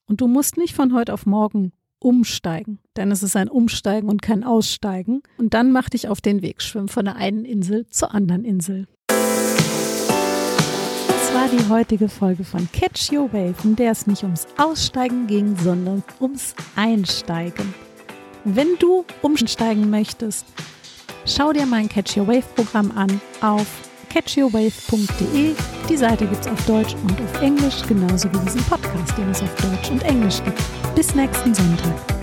Und 0.06 0.21
du 0.21 0.28
musst 0.28 0.56
nicht 0.56 0.76
von 0.76 0.93
heute 0.93 1.15
auf 1.15 1.26
morgen 1.26 1.71
umsteigen, 1.98 2.78
denn 2.95 3.10
es 3.10 3.24
ist 3.24 3.36
ein 3.36 3.50
Umsteigen 3.50 4.08
und 4.08 4.21
kein 4.21 4.43
Aussteigen. 4.43 5.24
Und 5.39 5.56
dann 5.56 5.71
mach 5.71 5.89
dich 5.89 6.10
auf 6.10 6.21
den 6.21 6.43
Weg, 6.43 6.62
schwimm 6.62 6.89
von 6.89 7.06
der 7.06 7.15
einen 7.15 7.43
Insel 7.43 7.88
zur 7.88 8.13
anderen 8.13 8.45
Insel 8.45 8.86
war 11.46 11.52
die 11.52 11.70
heutige 11.70 12.10
Folge 12.10 12.44
von 12.44 12.68
Catch 12.72 13.12
Your 13.12 13.32
Wave, 13.32 13.54
in 13.64 13.76
der 13.76 13.92
es 13.92 14.08
nicht 14.08 14.24
ums 14.24 14.48
Aussteigen 14.58 15.28
ging, 15.28 15.56
sondern 15.56 16.04
ums 16.20 16.56
Einsteigen. 16.76 17.74
Wenn 18.46 18.78
du 18.80 19.06
umsteigen 19.22 19.92
möchtest, 19.92 20.46
schau 21.26 21.54
dir 21.54 21.68
mein 21.68 21.88
Catch 21.88 22.18
Your 22.18 22.28
Wave 22.28 22.48
Programm 22.56 22.92
an 22.96 23.22
auf 23.42 23.68
catchyourwave.de 24.10 25.54
Die 25.88 25.98
Seite 25.98 26.26
gibt 26.26 26.46
es 26.46 26.52
auf 26.52 26.66
Deutsch 26.66 26.96
und 27.04 27.22
auf 27.22 27.42
Englisch, 27.42 27.84
genauso 27.88 28.32
wie 28.34 28.46
diesen 28.46 28.64
Podcast, 28.64 29.16
den 29.18 29.30
es 29.30 29.44
auf 29.44 29.56
Deutsch 29.56 29.92
und 29.92 30.02
Englisch 30.04 30.44
gibt. 30.44 30.62
Bis 30.96 31.14
nächsten 31.14 31.54
Sonntag. 31.54 32.14